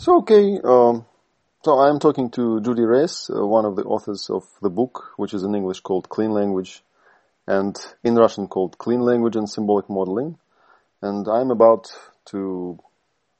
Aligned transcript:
So, 0.00 0.16
okay, 0.20 0.58
um, 0.64 1.04
so 1.62 1.78
I'm 1.78 1.98
talking 1.98 2.30
to 2.30 2.62
Judy 2.62 2.84
Rees, 2.84 3.28
uh, 3.28 3.46
one 3.46 3.66
of 3.66 3.76
the 3.76 3.82
authors 3.82 4.30
of 4.30 4.44
the 4.62 4.70
book, 4.70 5.12
which 5.18 5.34
is 5.34 5.42
in 5.42 5.54
English 5.54 5.80
called 5.80 6.08
Clean 6.08 6.30
Language 6.30 6.82
and 7.46 7.76
in 8.02 8.14
Russian 8.14 8.48
called 8.48 8.78
Clean 8.78 9.00
Language 9.00 9.36
and 9.36 9.46
Symbolic 9.46 9.90
Modeling. 9.90 10.38
And 11.02 11.28
I'm 11.28 11.50
about 11.50 11.88
to 12.30 12.78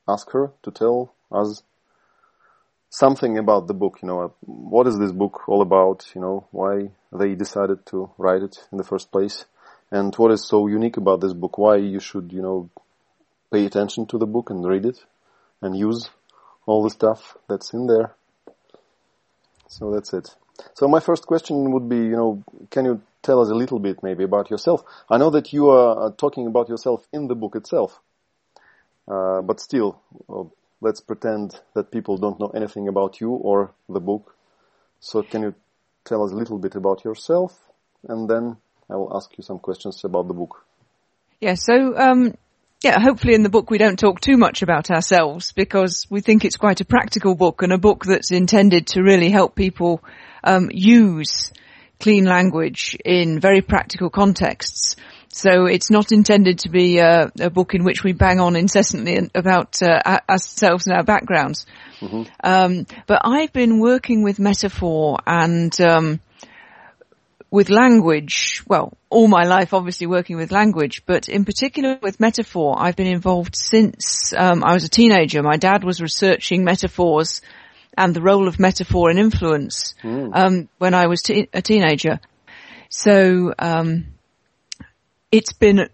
ask 0.07 0.31
her 0.33 0.53
to 0.63 0.71
tell 0.71 1.15
us 1.33 1.63
something 2.91 3.39
about 3.39 3.67
the 3.67 3.73
book, 3.73 4.01
you 4.03 4.09
know, 4.09 4.21
uh, 4.21 4.29
what 4.43 4.87
is 4.87 4.99
this 4.99 5.13
book 5.13 5.49
all 5.49 5.63
about, 5.63 6.11
you 6.15 6.21
know, 6.21 6.47
why 6.51 6.91
they 7.11 7.35
decided 7.37 7.87
to 7.87 8.11
write 8.19 8.43
it 8.43 8.69
in 8.71 8.77
the 8.77 8.85
first 8.85 9.11
place, 9.11 9.47
and 9.91 10.15
what 10.17 10.31
is 10.31 10.47
so 10.47 10.67
unique 10.67 10.99
about 10.99 11.23
this 11.23 11.33
book, 11.33 11.57
why 11.57 11.77
you 11.77 12.01
should, 12.01 12.35
you 12.35 12.43
know, 12.43 12.69
pay 13.51 13.65
attention 13.65 14.05
to 14.05 14.19
the 14.19 14.27
book 14.27 14.51
and 14.51 14.69
read 14.69 14.85
it 14.85 14.99
and 15.63 15.75
use 15.75 16.11
all 16.67 16.83
the 16.83 16.91
stuff 16.91 17.37
that's 17.49 17.73
in 17.73 17.87
there. 17.87 18.15
So 19.69 19.93
that's 19.93 20.13
it. 20.13 20.35
So 20.75 20.89
my 20.89 21.01
first 21.01 21.27
question 21.27 21.73
would 21.73 21.89
be, 21.89 21.97
you 21.97 22.17
know, 22.17 22.45
can 22.71 22.85
you 22.85 23.03
tell 23.23 23.41
us 23.41 23.51
a 23.51 23.55
little 23.55 23.79
bit 23.79 24.03
maybe 24.03 24.25
about 24.25 24.51
yourself? 24.51 24.83
I 25.09 25.17
know 25.17 25.31
that 25.31 25.53
you 25.53 25.71
are 25.71 26.13
talking 26.13 26.47
about 26.47 26.69
yourself 26.69 27.07
in 27.13 27.29
the 27.29 27.35
book 27.35 27.57
itself, 27.57 28.01
uh, 29.09 29.41
but 29.43 29.61
still, 29.61 30.01
well, 30.27 30.53
let's 30.81 31.01
pretend 31.01 31.61
that 31.75 31.91
people 31.91 32.19
don't 32.19 32.39
know 32.39 32.49
anything 32.49 32.89
about 32.89 33.21
you 33.21 33.31
or 33.31 33.73
the 33.89 34.01
book. 34.01 34.35
So 35.01 35.23
can 35.23 35.43
you 35.43 35.55
tell 36.05 36.23
us 36.25 36.33
a 36.33 36.37
little 36.37 36.59
bit 36.59 36.75
about 36.75 37.05
yourself 37.05 37.59
and 38.09 38.29
then 38.29 38.57
I 38.89 38.97
will 38.97 39.15
ask 39.17 39.37
you 39.37 39.45
some 39.45 39.59
questions 39.59 40.03
about 40.05 40.27
the 40.27 40.35
book. 40.35 40.65
Yeah, 41.41 41.55
so 41.55 41.97
um, 41.97 42.35
yeah, 42.83 42.99
hopefully 42.99 43.35
in 43.35 43.43
the 43.43 43.51
book 43.51 43.71
we 43.71 43.79
don't 43.79 43.99
talk 43.99 44.21
too 44.21 44.37
much 44.37 44.63
about 44.63 44.91
ourselves 44.91 45.53
because 45.53 46.07
we 46.09 46.21
think 46.21 46.45
it's 46.45 46.57
quite 46.57 46.81
a 46.81 46.85
practical 46.85 47.35
book 47.35 47.63
and 47.63 47.73
a 47.73 47.79
book 47.79 48.05
that's 48.05 48.31
intended 48.31 48.87
to 48.89 49.03
really 49.03 49.31
help 49.31 49.55
people 49.55 50.03
um, 50.43 50.71
use 50.73 51.53
clean 51.99 52.25
language 52.25 52.97
in 53.05 53.39
very 53.39 53.61
practical 53.61 54.09
contexts. 54.09 54.97
So 55.29 55.67
it's 55.67 55.91
not 55.91 56.11
intended 56.11 56.61
to 56.61 56.71
be 56.71 56.99
a, 56.99 57.31
a 57.39 57.51
book 57.51 57.75
in 57.75 57.85
which 57.85 58.03
we 58.03 58.13
bang 58.13 58.41
on 58.41 58.57
incessantly 58.57 59.31
about 59.35 59.81
uh, 59.81 60.19
ourselves 60.29 60.87
and 60.87 60.97
our 60.97 61.05
backgrounds. 61.05 61.67
Mm-hmm. 62.01 62.23
Um, 62.43 62.87
but 63.07 63.21
I've 63.25 63.53
been 63.53 63.79
working 63.79 64.23
with 64.23 64.41
metaphor 64.41 65.19
and 65.27 65.79
um, 65.81 66.21
with 67.51 67.69
language, 67.69 68.63
well, 68.69 68.97
all 69.09 69.27
my 69.27 69.45
life 69.45 69.75
obviously 69.75 70.07
working 70.07 70.37
with 70.37 70.53
language, 70.53 71.03
but 71.05 71.29
in 71.29 71.45
particular 71.45 71.99
with 72.01 72.21
metaphor, 72.21 72.77
I've 72.79 72.97
been 72.97 73.09
involved 73.09 73.57
since 73.57 74.33
um, 74.37 74.63
I 74.63 74.73
was 74.73 74.85
a 74.85 74.89
teenager. 74.89 75.43
My 75.43 75.57
dad 75.57 75.83
was 75.83 76.01
researching 76.01 76.65
metaphors 76.65 77.41
and 77.99 78.15
the 78.15 78.23
role 78.23 78.47
of 78.47 78.61
metaphor 78.61 79.11
and 79.11 79.19
influence 79.19 79.95
mm. 80.03 80.31
um, 80.33 80.69
when 80.79 80.95
I 80.95 81.09
was 81.09 81.23
te- 81.23 81.49
a 81.53 81.61
teenager. 81.61 82.21
So 82.89 83.53
um, 83.59 84.07
it's 85.33 85.53
been 85.53 85.89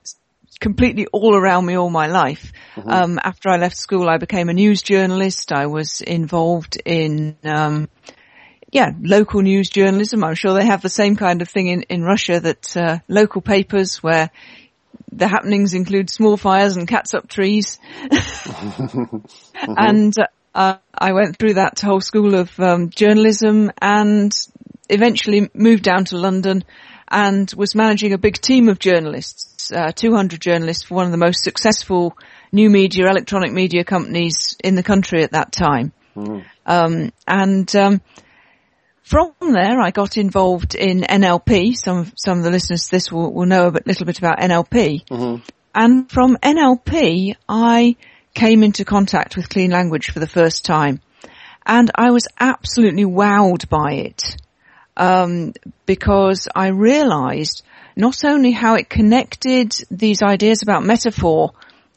completely 0.61 1.07
all 1.07 1.35
around 1.35 1.65
me 1.65 1.77
all 1.77 1.91
my 1.91 2.07
life. 2.07 2.53
Mm-hmm. 2.75 2.91
Um, 2.91 3.21
after 3.23 3.49
I 3.49 3.57
left 3.57 3.77
school, 3.77 4.09
I 4.09 4.19
became 4.19 4.51
a 4.51 4.55
news 4.55 4.83
journalist. 4.83 5.53
I 5.53 5.67
was 5.67 6.03
involved 6.03 6.81
in 6.85 7.37
um, 7.45 7.89
yeah, 8.77 8.93
local 9.01 9.41
news 9.41 9.71
journalism. 9.71 10.23
I'm 10.23 10.35
sure 10.35 10.53
they 10.53 10.67
have 10.67 10.83
the 10.83 10.91
same 10.91 11.17
kind 11.17 11.41
of 11.41 11.49
thing 11.49 11.69
in, 11.69 11.83
in 11.85 12.03
Russia 12.03 12.41
that 12.41 12.77
uh, 12.77 12.99
local 13.09 13.41
papers 13.41 14.03
where 14.03 14.31
the 15.11 15.27
happenings 15.27 15.73
include 15.73 16.11
small 16.11 16.37
fires 16.37 16.77
and 16.77 16.87
cats 16.87 17.15
up 17.15 17.27
trees. 17.27 17.79
mm-hmm. 18.03 19.17
And 19.79 20.13
uh, 20.55 20.77
I 20.95 21.15
went 21.15 21.39
through 21.39 21.55
that 21.55 21.81
whole 21.81 22.03
school 22.03 22.35
of 22.35 22.61
um, 22.61 22.91
journalism 22.91 23.71
and 23.81 24.31
eventually 24.91 25.49
moved 25.55 25.83
down 25.83 26.05
to 26.07 26.19
London 26.19 26.63
and 27.09 27.51
was 27.57 27.75
managing 27.75 28.13
a 28.13 28.19
big 28.19 28.35
team 28.35 28.69
of 28.69 28.79
journalists, 28.79 29.73
uh, 29.73 29.91
200 29.91 30.39
journalists 30.39 30.83
for 30.83 30.97
one 30.97 31.07
of 31.07 31.13
the 31.13 31.17
most 31.17 31.43
successful 31.43 32.15
new 32.53 32.69
media, 32.69 33.09
electronic 33.09 33.53
media 33.53 33.85
companies 33.85 34.55
in 34.63 34.75
the 34.75 34.83
country 34.83 35.23
at 35.23 35.31
that 35.31 35.51
time. 35.51 35.93
Mm. 36.15 36.45
Um, 36.67 37.13
and 37.27 37.75
um, 37.75 38.03
from 39.07 39.35
there, 39.41 39.81
I 39.81 39.93
got 39.93 40.17
involved 40.17 40.75
in 40.75 41.03
NLP. 41.03 41.77
Some 41.77 42.11
some 42.17 42.39
of 42.39 42.45
the 42.45 42.51
listeners 42.51 42.87
to 42.87 42.91
this 42.91 43.13
will, 43.13 43.33
will 43.33 43.47
know 43.47 43.69
a 43.69 43.71
bit, 43.71 43.87
little 43.87 44.05
bit 44.05 44.19
about 44.19 44.41
NLP. 44.41 45.07
Mm-hmm. 45.07 45.43
And 45.77 46.11
from 46.11 46.37
NLP, 46.39 47.37
I 47.49 47.95
came 48.35 48.65
into 48.65 48.85
contact 48.85 49.37
with 49.37 49.49
clean 49.49 49.71
language 49.71 50.11
for 50.11 50.19
the 50.19 50.27
first 50.27 50.65
time, 50.65 51.01
and 51.65 51.89
I 51.95 52.11
was 52.11 52.27
absolutely 52.41 53.05
wowed 53.05 53.69
by 53.69 53.93
it 53.93 54.39
um, 54.97 55.53
because 55.87 56.49
I 56.53 56.69
realised 56.71 57.63
not 57.95 58.25
only 58.25 58.51
how 58.51 58.75
it 58.75 58.91
connected 58.91 59.73
these 59.89 60.21
ideas 60.21 60.65
about 60.65 60.83
metaphor, 60.83 61.53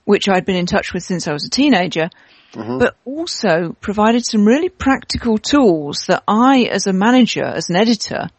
which 0.05 0.29
I'd 0.29 0.45
been 0.45 0.55
in 0.55 0.67
touch 0.67 0.93
with 0.93 1.01
since 1.01 1.27
I 1.27 1.33
was 1.33 1.45
a 1.45 1.49
teenager, 1.49 2.11
Mm-hmm. 2.53 2.79
but 2.79 2.95
also 3.05 3.75
provided 3.79 4.25
some 4.25 4.43
really 4.43 4.69
practical 4.69 5.37
tools 5.37 6.05
that 6.07 6.23
I, 6.27 6.63
as 6.63 6.87
a 6.87 6.93
manager, 6.93 7.45
as 7.45 7.69
an 7.69 7.75
editor, 7.75 8.29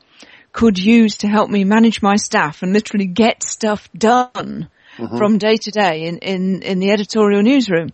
could 0.53 0.79
use 0.79 1.19
to 1.19 1.29
help 1.29 1.49
me 1.49 1.63
manage 1.63 2.03
my 2.03 2.17
staff 2.17 2.63
and 2.63 2.73
literally 2.73 3.07
get 3.07 3.45
stuff 3.45 3.89
done 3.97 4.69
mm-hmm. 4.97 5.17
from 5.17 5.39
day 5.39 5.57
to 5.57 5.71
day 5.71 6.07
in, 6.07 6.19
in, 6.19 6.63
in 6.63 6.81
the 6.81 6.91
editorial 6.91 7.43
newsroom. 7.43 7.91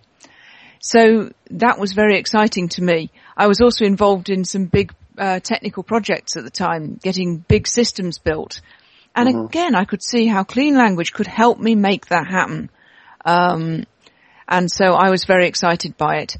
So 0.81 1.33
that 1.51 1.79
was 1.79 1.93
very 1.93 2.19
exciting 2.19 2.69
to 2.71 2.83
me. 2.83 3.11
I 3.37 3.47
was 3.47 3.61
also 3.61 3.85
involved 3.85 4.31
in 4.31 4.45
some 4.45 4.65
big 4.65 4.95
uh, 5.19 5.41
technical 5.41 5.83
projects 5.83 6.37
at 6.37 6.45
the 6.45 6.51
time, 6.51 6.99
getting 7.03 7.39
big 7.39 7.67
systems 7.67 8.19
built. 8.19 8.61
And 9.15 9.29
mm-hmm. 9.29 9.47
again, 9.47 9.75
I 9.75 9.85
could 9.85 10.03
see 10.03 10.27
how 10.27 10.45
clean 10.45 10.77
language 10.77 11.13
could 11.13 11.27
help 11.27 11.59
me 11.59 11.75
make 11.75 12.07
that 12.07 12.27
happen. 12.27 12.71
Um, 13.25 13.85
and 14.49 14.71
so 14.71 14.93
I 14.93 15.11
was 15.11 15.25
very 15.25 15.47
excited 15.47 15.97
by 15.97 16.17
it. 16.19 16.37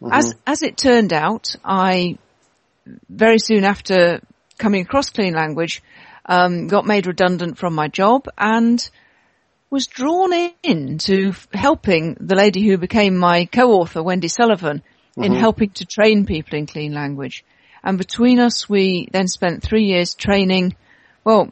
Mm-hmm. 0.00 0.12
As 0.12 0.34
as 0.46 0.62
it 0.62 0.76
turned 0.76 1.12
out, 1.12 1.56
I 1.64 2.18
very 3.08 3.38
soon 3.38 3.64
after 3.64 4.20
coming 4.58 4.82
across 4.82 5.10
clean 5.10 5.34
language, 5.34 5.82
um, 6.26 6.68
got 6.68 6.86
made 6.86 7.06
redundant 7.06 7.58
from 7.58 7.74
my 7.74 7.88
job 7.88 8.26
and 8.38 8.88
was 9.70 9.86
drawn 9.86 10.32
in 10.62 10.98
to 10.98 11.34
helping 11.52 12.16
the 12.20 12.36
lady 12.36 12.66
who 12.66 12.78
became 12.78 13.16
my 13.16 13.46
co-author, 13.46 14.02
Wendy 14.02 14.28
Sullivan, 14.28 14.78
mm-hmm. 14.78 15.24
in 15.24 15.34
helping 15.34 15.70
to 15.70 15.84
train 15.84 16.24
people 16.24 16.58
in 16.58 16.66
clean 16.66 16.94
language. 16.94 17.44
And 17.82 17.98
between 17.98 18.38
us, 18.40 18.68
we 18.68 19.08
then 19.12 19.28
spent 19.28 19.62
three 19.62 19.84
years 19.84 20.14
training, 20.14 20.76
well, 21.24 21.48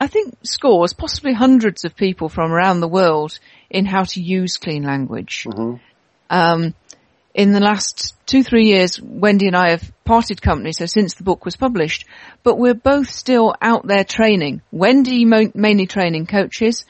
I 0.00 0.06
think 0.06 0.34
scores, 0.42 0.92
possibly 0.92 1.32
hundreds 1.32 1.84
of 1.84 1.96
people 1.96 2.28
from 2.28 2.52
around 2.52 2.80
the 2.80 2.88
world 2.88 3.38
in 3.70 3.86
how 3.86 4.04
to 4.04 4.20
use 4.20 4.56
clean 4.58 4.82
language. 4.82 5.44
Mm-hmm. 5.48 5.76
Um, 6.30 6.74
in 7.34 7.52
the 7.52 7.60
last 7.60 8.14
two, 8.26 8.42
three 8.42 8.68
years, 8.68 9.00
Wendy 9.00 9.46
and 9.46 9.56
I 9.56 9.70
have 9.70 9.92
parted 10.04 10.40
company, 10.40 10.72
so 10.72 10.86
since 10.86 11.14
the 11.14 11.22
book 11.22 11.44
was 11.44 11.56
published, 11.56 12.06
but 12.42 12.58
we're 12.58 12.74
both 12.74 13.10
still 13.10 13.54
out 13.60 13.86
there 13.86 14.04
training. 14.04 14.62
Wendy 14.72 15.26
mo- 15.26 15.52
mainly 15.54 15.86
training 15.86 16.26
coaches, 16.26 16.86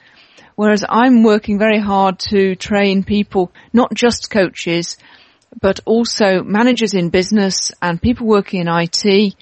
whereas 0.55 0.85
I'm 0.89 1.25
working 1.25 1.59
very 1.59 1.81
hard 1.81 2.21
to 2.31 2.55
train 2.55 3.03
people, 3.03 3.53
not 3.73 3.93
just 3.93 4.31
coaches, 4.31 4.97
but 5.61 5.81
also 5.85 6.45
managers 6.45 6.95
in 6.95 7.11
business 7.11 7.73
and 7.83 8.01
people 8.01 8.29
working 8.29 8.61
in 8.61 8.69
IT, 8.69 9.35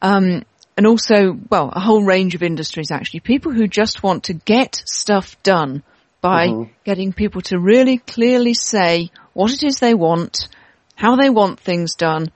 um, 0.00 0.44
and 0.76 0.86
also, 0.86 1.38
well, 1.50 1.70
a 1.70 1.80
whole 1.80 2.02
range 2.02 2.34
of 2.34 2.42
industries 2.42 2.90
actually. 2.90 3.20
People 3.20 3.52
who 3.52 3.66
just 3.68 4.02
want 4.02 4.24
to 4.24 4.32
get 4.32 4.82
stuff 4.86 5.36
done 5.42 5.82
by 6.20 6.48
mm-hmm. 6.48 6.72
getting 6.84 7.12
people 7.12 7.40
to 7.42 7.58
really 7.58 7.98
clearly 7.98 8.54
say 8.54 9.10
what 9.32 9.52
it 9.52 9.62
is 9.62 9.78
they 9.78 9.94
want, 9.94 10.48
how 10.94 11.16
they 11.16 11.30
want 11.30 11.60
things 11.60 11.94
done, 11.94 12.30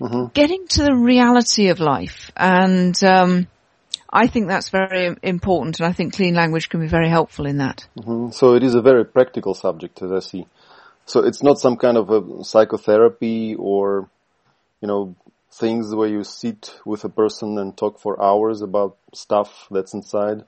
mm-hmm. 0.00 0.26
getting 0.34 0.66
to 0.68 0.82
the 0.82 0.94
reality 0.94 1.68
of 1.68 1.80
life. 1.80 2.30
And 2.36 3.02
um, 3.04 3.46
I 4.10 4.26
think 4.26 4.48
that's 4.48 4.70
very 4.70 5.16
important, 5.22 5.80
and 5.80 5.88
I 5.88 5.92
think 5.92 6.14
clean 6.14 6.34
language 6.34 6.68
can 6.68 6.80
be 6.80 6.88
very 6.88 7.08
helpful 7.08 7.46
in 7.46 7.58
that. 7.58 7.86
Mm-hmm. 7.98 8.30
So 8.30 8.54
it 8.54 8.62
is 8.62 8.74
a 8.74 8.82
very 8.82 9.04
practical 9.04 9.54
subject, 9.54 10.02
as 10.02 10.12
I 10.12 10.20
see. 10.20 10.46
So 11.06 11.20
it's 11.20 11.42
not 11.42 11.58
some 11.58 11.76
kind 11.76 11.96
of 11.96 12.10
a 12.10 12.44
psychotherapy 12.44 13.56
or, 13.58 14.08
you 14.80 14.88
know, 14.88 15.16
things 15.50 15.94
where 15.94 16.08
you 16.08 16.24
sit 16.24 16.74
with 16.86 17.04
a 17.04 17.08
person 17.08 17.58
and 17.58 17.76
talk 17.76 17.98
for 17.98 18.22
hours 18.22 18.62
about 18.62 18.96
stuff 19.12 19.66
that's 19.70 19.94
inside. 19.94 20.44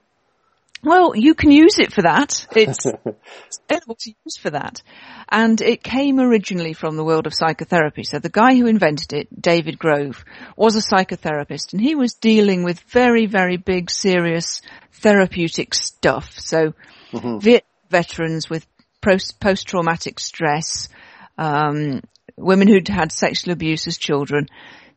Well, 0.84 1.16
you 1.16 1.34
can 1.34 1.50
use 1.50 1.78
it 1.78 1.92
for 1.92 2.02
that. 2.02 2.46
It's 2.54 2.84
available 3.70 3.96
to 4.00 4.14
use 4.24 4.36
for 4.36 4.50
that. 4.50 4.82
And 5.30 5.60
it 5.60 5.82
came 5.82 6.20
originally 6.20 6.74
from 6.74 6.96
the 6.96 7.04
world 7.04 7.26
of 7.26 7.34
psychotherapy. 7.34 8.04
So 8.04 8.18
the 8.18 8.28
guy 8.28 8.54
who 8.54 8.66
invented 8.66 9.14
it, 9.14 9.40
David 9.40 9.78
Grove, 9.78 10.24
was 10.56 10.76
a 10.76 10.94
psychotherapist 10.94 11.72
and 11.72 11.80
he 11.80 11.94
was 11.94 12.14
dealing 12.14 12.64
with 12.64 12.80
very, 12.80 13.26
very 13.26 13.56
big, 13.56 13.90
serious 13.90 14.60
therapeutic 14.92 15.74
stuff. 15.74 16.38
So 16.38 16.74
mm-hmm. 17.12 17.58
veterans 17.90 18.50
with 18.50 18.66
post, 19.00 19.40
post-traumatic 19.40 20.20
stress, 20.20 20.88
um, 21.38 22.02
women 22.36 22.68
who'd 22.68 22.88
had 22.88 23.10
sexual 23.10 23.52
abuse 23.52 23.86
as 23.86 23.96
children, 23.96 24.48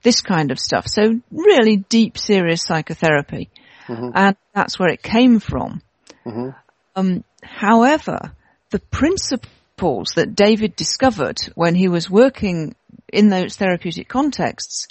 this 0.01 0.21
kind 0.21 0.51
of 0.51 0.59
stuff. 0.59 0.87
So 0.87 1.21
really 1.31 1.77
deep, 1.77 2.17
serious 2.17 2.63
psychotherapy. 2.63 3.49
Mm-hmm. 3.87 4.09
And 4.13 4.35
that's 4.53 4.77
where 4.77 4.89
it 4.89 5.01
came 5.01 5.39
from. 5.39 5.81
Mm-hmm. 6.25 6.49
Um, 6.95 7.23
however, 7.41 8.33
the 8.71 8.79
principles 8.79 10.11
that 10.15 10.35
David 10.35 10.75
discovered 10.75 11.39
when 11.55 11.75
he 11.75 11.87
was 11.87 12.09
working 12.09 12.75
in 13.11 13.29
those 13.29 13.55
therapeutic 13.55 14.07
contexts, 14.07 14.87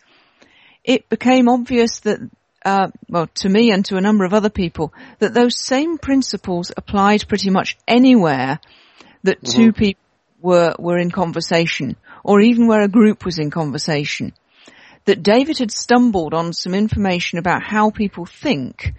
it 0.84 1.08
became 1.08 1.48
obvious 1.48 2.00
that, 2.00 2.20
uh, 2.64 2.88
well, 3.08 3.26
to 3.34 3.48
me 3.48 3.70
and 3.72 3.84
to 3.86 3.96
a 3.96 4.00
number 4.00 4.24
of 4.24 4.32
other 4.32 4.50
people, 4.50 4.94
that 5.18 5.34
those 5.34 5.58
same 5.58 5.98
principles 5.98 6.72
applied 6.76 7.28
pretty 7.28 7.50
much 7.50 7.76
anywhere 7.86 8.60
that 9.24 9.42
mm-hmm. 9.42 9.60
two 9.60 9.72
people 9.72 10.00
were, 10.40 10.74
were 10.78 10.98
in 10.98 11.10
conversation, 11.10 11.96
or 12.22 12.40
even 12.40 12.66
where 12.68 12.82
a 12.82 12.88
group 12.88 13.24
was 13.24 13.38
in 13.38 13.50
conversation. 13.50 14.32
That 15.06 15.22
David 15.22 15.58
had 15.58 15.70
stumbled 15.70 16.34
on 16.34 16.52
some 16.52 16.74
information 16.74 17.38
about 17.38 17.62
how 17.62 17.90
people 17.90 18.26
think 18.26 18.94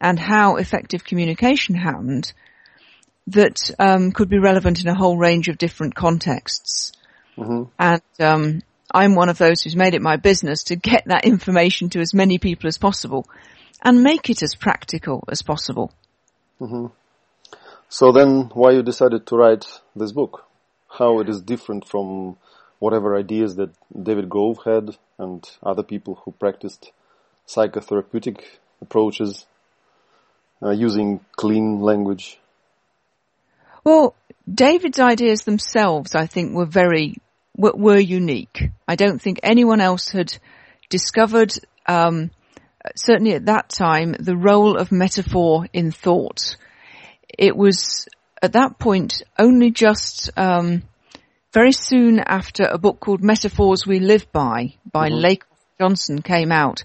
and 0.00 0.18
how 0.18 0.56
effective 0.56 1.04
communication 1.04 1.74
happened 1.76 2.32
that 3.28 3.70
um, 3.78 4.12
could 4.12 4.28
be 4.28 4.38
relevant 4.38 4.80
in 4.80 4.88
a 4.88 4.94
whole 4.94 5.16
range 5.16 5.48
of 5.48 5.58
different 5.58 5.94
contexts. 5.94 6.92
Mm-hmm. 7.36 7.70
And 7.78 8.02
um, 8.18 8.62
I'm 8.92 9.14
one 9.14 9.28
of 9.28 9.38
those 9.38 9.62
who's 9.62 9.76
made 9.76 9.94
it 9.94 10.02
my 10.02 10.16
business 10.16 10.64
to 10.64 10.76
get 10.76 11.04
that 11.06 11.24
information 11.24 11.88
to 11.90 12.00
as 12.00 12.12
many 12.12 12.38
people 12.38 12.66
as 12.66 12.78
possible 12.78 13.26
and 13.82 14.02
make 14.02 14.30
it 14.30 14.42
as 14.42 14.54
practical 14.54 15.24
as 15.28 15.42
possible. 15.42 15.92
Mm-hmm. 16.60 16.86
So 17.88 18.10
then, 18.12 18.50
why 18.54 18.70
you 18.72 18.82
decided 18.82 19.26
to 19.26 19.36
write 19.36 19.66
this 19.94 20.12
book? 20.12 20.44
How 20.88 21.20
it 21.20 21.28
is 21.28 21.40
different 21.42 21.86
from 21.86 22.36
whatever 22.82 23.16
ideas 23.16 23.54
that 23.54 23.70
David 24.02 24.28
Grove 24.28 24.58
had 24.64 24.96
and 25.16 25.48
other 25.62 25.84
people 25.84 26.20
who 26.24 26.32
practiced 26.32 26.90
psychotherapeutic 27.46 28.40
approaches 28.80 29.46
uh, 30.60 30.70
using 30.70 31.20
clean 31.36 31.80
language? 31.80 32.40
Well, 33.84 34.16
David's 34.52 34.98
ideas 34.98 35.44
themselves, 35.44 36.16
I 36.16 36.26
think, 36.26 36.56
were 36.56 36.66
very 36.66 37.18
were, 37.56 37.76
were 37.76 38.00
unique. 38.00 38.70
I 38.88 38.96
don't 38.96 39.22
think 39.22 39.38
anyone 39.44 39.80
else 39.80 40.08
had 40.08 40.36
discovered, 40.88 41.52
um, 41.86 42.32
certainly 42.96 43.34
at 43.34 43.46
that 43.46 43.68
time, 43.68 44.16
the 44.18 44.36
role 44.36 44.76
of 44.76 44.90
metaphor 44.90 45.68
in 45.72 45.92
thought. 45.92 46.56
It 47.28 47.56
was 47.56 48.08
at 48.42 48.54
that 48.54 48.80
point 48.80 49.22
only 49.38 49.70
just 49.70 50.30
um, 50.36 50.82
very 51.52 51.72
soon 51.72 52.18
after 52.18 52.64
a 52.64 52.78
book 52.78 52.98
called 52.98 53.22
Metaphors 53.22 53.86
We 53.86 54.00
Live 54.00 54.32
By 54.32 54.74
by 54.90 55.08
mm-hmm. 55.08 55.18
Lake 55.18 55.44
Johnson 55.78 56.22
came 56.22 56.50
out, 56.50 56.84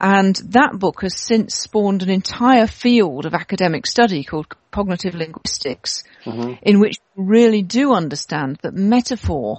and 0.00 0.36
that 0.50 0.78
book 0.78 1.00
has 1.00 1.18
since 1.18 1.54
spawned 1.54 2.02
an 2.02 2.10
entire 2.10 2.66
field 2.66 3.24
of 3.24 3.34
academic 3.34 3.86
study 3.86 4.22
called 4.22 4.54
cognitive 4.70 5.14
linguistics, 5.14 6.04
mm-hmm. 6.24 6.54
in 6.62 6.78
which 6.78 6.98
we 7.14 7.24
really 7.24 7.62
do 7.62 7.94
understand 7.94 8.58
that 8.62 8.74
metaphor 8.74 9.58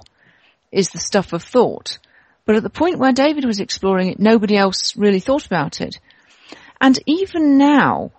is 0.70 0.90
the 0.90 0.98
stuff 0.98 1.32
of 1.32 1.42
thought. 1.42 1.98
But 2.44 2.56
at 2.56 2.62
the 2.62 2.70
point 2.70 2.98
where 2.98 3.12
David 3.12 3.44
was 3.44 3.60
exploring 3.60 4.10
it, 4.10 4.20
nobody 4.20 4.56
else 4.56 4.96
really 4.96 5.20
thought 5.20 5.46
about 5.46 5.80
it. 5.80 5.98
And 6.80 6.98
even 7.06 7.58
now, 7.58 8.12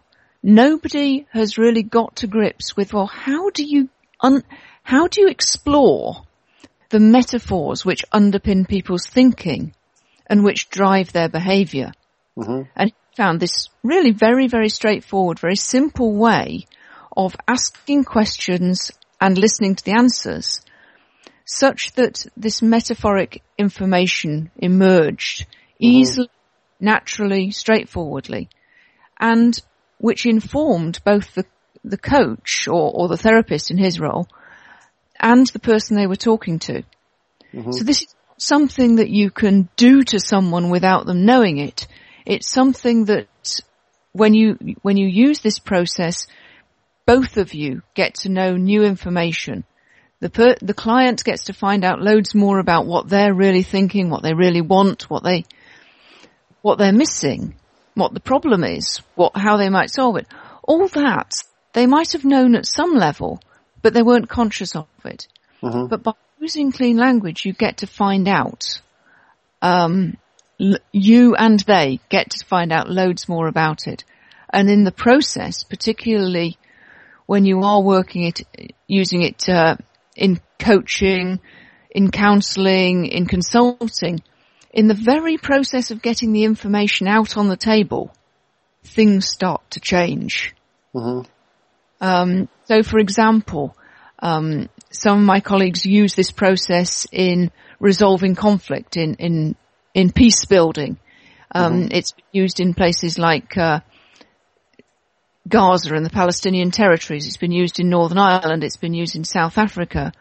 nobody 0.43 1.25
has 1.31 1.57
really 1.57 1.83
got 1.83 2.17
to 2.17 2.27
grips 2.27 2.75
with, 2.75 2.93
well, 2.93 3.07
how 3.07 3.49
do 3.49 3.63
you, 3.63 3.87
un- 4.19 4.43
how 4.89 5.07
do 5.07 5.21
you 5.21 5.27
explore 5.27 6.23
the 6.89 6.99
metaphors 6.99 7.85
which 7.85 8.03
underpin 8.11 8.67
people's 8.67 9.05
thinking 9.05 9.71
and 10.25 10.43
which 10.43 10.67
drive 10.71 11.13
their 11.13 11.29
behavior? 11.29 11.91
Mm-hmm. 12.35 12.63
And 12.75 12.89
he 12.89 12.95
found 13.15 13.39
this 13.39 13.69
really 13.83 14.09
very, 14.09 14.47
very 14.47 14.69
straightforward, 14.69 15.37
very 15.37 15.57
simple 15.57 16.15
way 16.15 16.65
of 17.15 17.35
asking 17.47 18.05
questions 18.05 18.89
and 19.21 19.37
listening 19.37 19.75
to 19.75 19.85
the 19.85 19.91
answers 19.91 20.61
such 21.45 21.93
that 21.93 22.25
this 22.35 22.63
metaphoric 22.63 23.43
information 23.59 24.49
emerged 24.57 25.41
mm-hmm. 25.41 25.85
easily, 25.85 26.29
naturally, 26.79 27.51
straightforwardly, 27.51 28.49
and 29.19 29.61
which 29.99 30.25
informed 30.25 30.99
both 31.05 31.35
the, 31.35 31.45
the 31.83 31.97
coach 31.99 32.67
or, 32.67 32.91
or 32.91 33.07
the 33.07 33.17
therapist 33.17 33.69
in 33.69 33.77
his 33.77 33.99
role 33.99 34.27
and 35.19 35.47
the 35.47 35.59
person 35.59 35.95
they 35.95 36.07
were 36.07 36.15
talking 36.15 36.59
to. 36.59 36.83
Mm-hmm. 37.53 37.71
So 37.71 37.83
this 37.83 38.01
is 38.01 38.15
something 38.37 38.95
that 38.95 39.09
you 39.09 39.29
can 39.29 39.69
do 39.75 40.03
to 40.03 40.19
someone 40.19 40.69
without 40.69 41.05
them 41.05 41.25
knowing 41.25 41.57
it. 41.57 41.87
It's 42.25 42.49
something 42.49 43.05
that 43.05 43.27
when 44.11 44.33
you, 44.33 44.57
when 44.81 44.97
you 44.97 45.07
use 45.07 45.39
this 45.39 45.59
process, 45.59 46.27
both 47.05 47.37
of 47.37 47.53
you 47.53 47.81
get 47.95 48.15
to 48.15 48.29
know 48.29 48.55
new 48.55 48.83
information. 48.83 49.63
The 50.19 50.29
per, 50.29 50.55
the 50.61 50.73
client 50.73 51.23
gets 51.23 51.45
to 51.45 51.53
find 51.53 51.83
out 51.83 52.01
loads 52.01 52.35
more 52.35 52.59
about 52.59 52.85
what 52.85 53.09
they're 53.09 53.33
really 53.33 53.63
thinking, 53.63 54.09
what 54.09 54.21
they 54.21 54.33
really 54.33 54.61
want, 54.61 55.09
what 55.09 55.23
they, 55.23 55.45
what 56.61 56.77
they're 56.77 56.91
missing, 56.91 57.55
what 57.95 58.13
the 58.13 58.19
problem 58.19 58.63
is, 58.63 59.01
what, 59.15 59.35
how 59.35 59.57
they 59.57 59.69
might 59.69 59.89
solve 59.89 60.17
it. 60.17 60.27
All 60.63 60.87
that 60.89 61.31
they 61.73 61.85
might 61.85 62.11
have 62.13 62.25
known 62.25 62.55
at 62.55 62.65
some 62.65 62.93
level, 62.93 63.39
but 63.81 63.93
they 63.93 64.03
weren't 64.03 64.29
conscious 64.29 64.75
of 64.75 64.87
it. 65.05 65.27
Mm-hmm. 65.61 65.87
But 65.87 66.03
by 66.03 66.13
using 66.39 66.71
clean 66.71 66.97
language, 66.97 67.45
you 67.45 67.53
get 67.53 67.77
to 67.77 67.87
find 67.87 68.27
out, 68.27 68.81
um, 69.61 70.17
you 70.91 71.35
and 71.35 71.59
they 71.61 71.99
get 72.09 72.31
to 72.31 72.45
find 72.45 72.71
out 72.71 72.89
loads 72.89 73.29
more 73.29 73.47
about 73.47 73.87
it. 73.87 74.03
And 74.51 74.69
in 74.69 74.83
the 74.83 74.91
process, 74.91 75.63
particularly 75.63 76.57
when 77.25 77.45
you 77.45 77.61
are 77.61 77.81
working 77.81 78.23
it, 78.23 78.41
using 78.87 79.21
it 79.21 79.47
uh, 79.47 79.75
in 80.15 80.39
coaching, 80.57 81.39
in 81.91 82.11
counselling, 82.11 83.05
in 83.05 83.25
consulting, 83.25 84.21
in 84.71 84.87
the 84.87 84.93
very 84.93 85.37
process 85.37 85.91
of 85.91 86.01
getting 86.01 86.31
the 86.31 86.43
information 86.43 87.07
out 87.07 87.37
on 87.37 87.47
the 87.47 87.57
table, 87.57 88.13
things 88.83 89.27
start 89.27 89.61
to 89.71 89.79
change. 89.79 90.53
Mm-hmm. 90.93 91.29
Um, 92.01 92.47
so, 92.65 92.83
for 92.83 92.99
example, 92.99 93.75
um, 94.19 94.69
some 94.91 95.19
of 95.19 95.25
my 95.25 95.39
colleagues 95.39 95.85
use 95.85 96.15
this 96.15 96.31
process 96.31 97.07
in 97.11 97.51
resolving 97.79 98.35
conflict, 98.35 98.97
in 98.97 99.15
in 99.15 99.55
in 99.93 100.11
peace 100.11 100.45
building. 100.45 100.97
Um, 101.53 101.73
mm-hmm. 101.73 101.87
It's 101.91 102.13
used 102.31 102.59
in 102.59 102.73
places 102.73 103.17
like 103.17 103.57
uh, 103.57 103.79
Gaza 105.47 105.95
and 105.95 106.05
the 106.05 106.11
Palestinian 106.11 106.71
territories. 106.71 107.25
It's 107.25 107.37
been 107.37 107.51
used 107.51 107.79
in 107.79 107.89
Northern 107.89 108.19
Ireland. 108.19 108.63
It's 108.63 108.77
been 108.77 108.93
used 108.93 109.15
in 109.15 109.23
South 109.23 109.57
Africa 109.57 110.13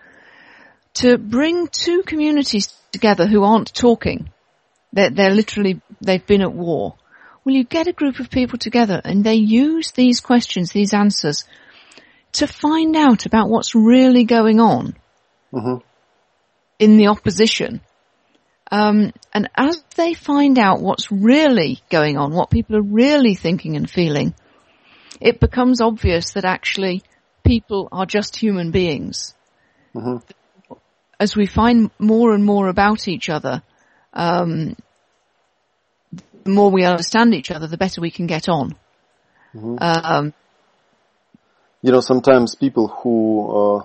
to 0.94 1.18
bring 1.18 1.68
two 1.68 2.02
communities 2.02 2.74
together 2.92 3.26
who 3.26 3.44
aren't 3.44 3.74
talking. 3.74 4.30
They're, 4.92 5.10
they're 5.10 5.34
literally, 5.34 5.80
they've 6.00 6.26
been 6.26 6.42
at 6.42 6.52
war. 6.52 6.96
Well, 7.44 7.54
you 7.54 7.64
get 7.64 7.86
a 7.86 7.92
group 7.92 8.20
of 8.20 8.30
people 8.30 8.58
together 8.58 9.00
and 9.04 9.22
they 9.22 9.34
use 9.34 9.92
these 9.92 10.20
questions, 10.20 10.72
these 10.72 10.94
answers 10.94 11.44
to 12.32 12.46
find 12.46 12.96
out 12.96 13.26
about 13.26 13.48
what's 13.48 13.74
really 13.74 14.24
going 14.24 14.60
on 14.60 14.94
mm-hmm. 15.52 15.76
in 16.78 16.96
the 16.96 17.08
opposition. 17.08 17.80
Um, 18.70 19.12
and 19.32 19.48
as 19.56 19.82
they 19.96 20.14
find 20.14 20.58
out 20.58 20.82
what's 20.82 21.10
really 21.10 21.80
going 21.90 22.18
on, 22.18 22.34
what 22.34 22.50
people 22.50 22.76
are 22.76 22.82
really 22.82 23.34
thinking 23.34 23.76
and 23.76 23.88
feeling, 23.88 24.34
it 25.20 25.40
becomes 25.40 25.80
obvious 25.80 26.32
that 26.32 26.44
actually 26.44 27.02
people 27.44 27.88
are 27.90 28.06
just 28.06 28.36
human 28.36 28.70
beings. 28.70 29.34
Mm-hmm. 29.94 30.74
As 31.18 31.34
we 31.34 31.46
find 31.46 31.90
more 31.98 32.32
and 32.34 32.44
more 32.44 32.68
about 32.68 33.08
each 33.08 33.28
other, 33.28 33.62
um, 34.12 34.76
the 36.44 36.50
more 36.50 36.70
we 36.70 36.84
understand 36.84 37.34
each 37.34 37.50
other, 37.50 37.66
the 37.66 37.78
better 37.78 38.00
we 38.00 38.10
can 38.10 38.26
get 38.26 38.48
on. 38.48 38.76
Mm-hmm. 39.54 39.76
Um, 39.80 40.34
you 41.82 41.92
know, 41.92 42.00
sometimes 42.00 42.54
people 42.54 42.88
who 42.88 43.78
uh, 43.78 43.84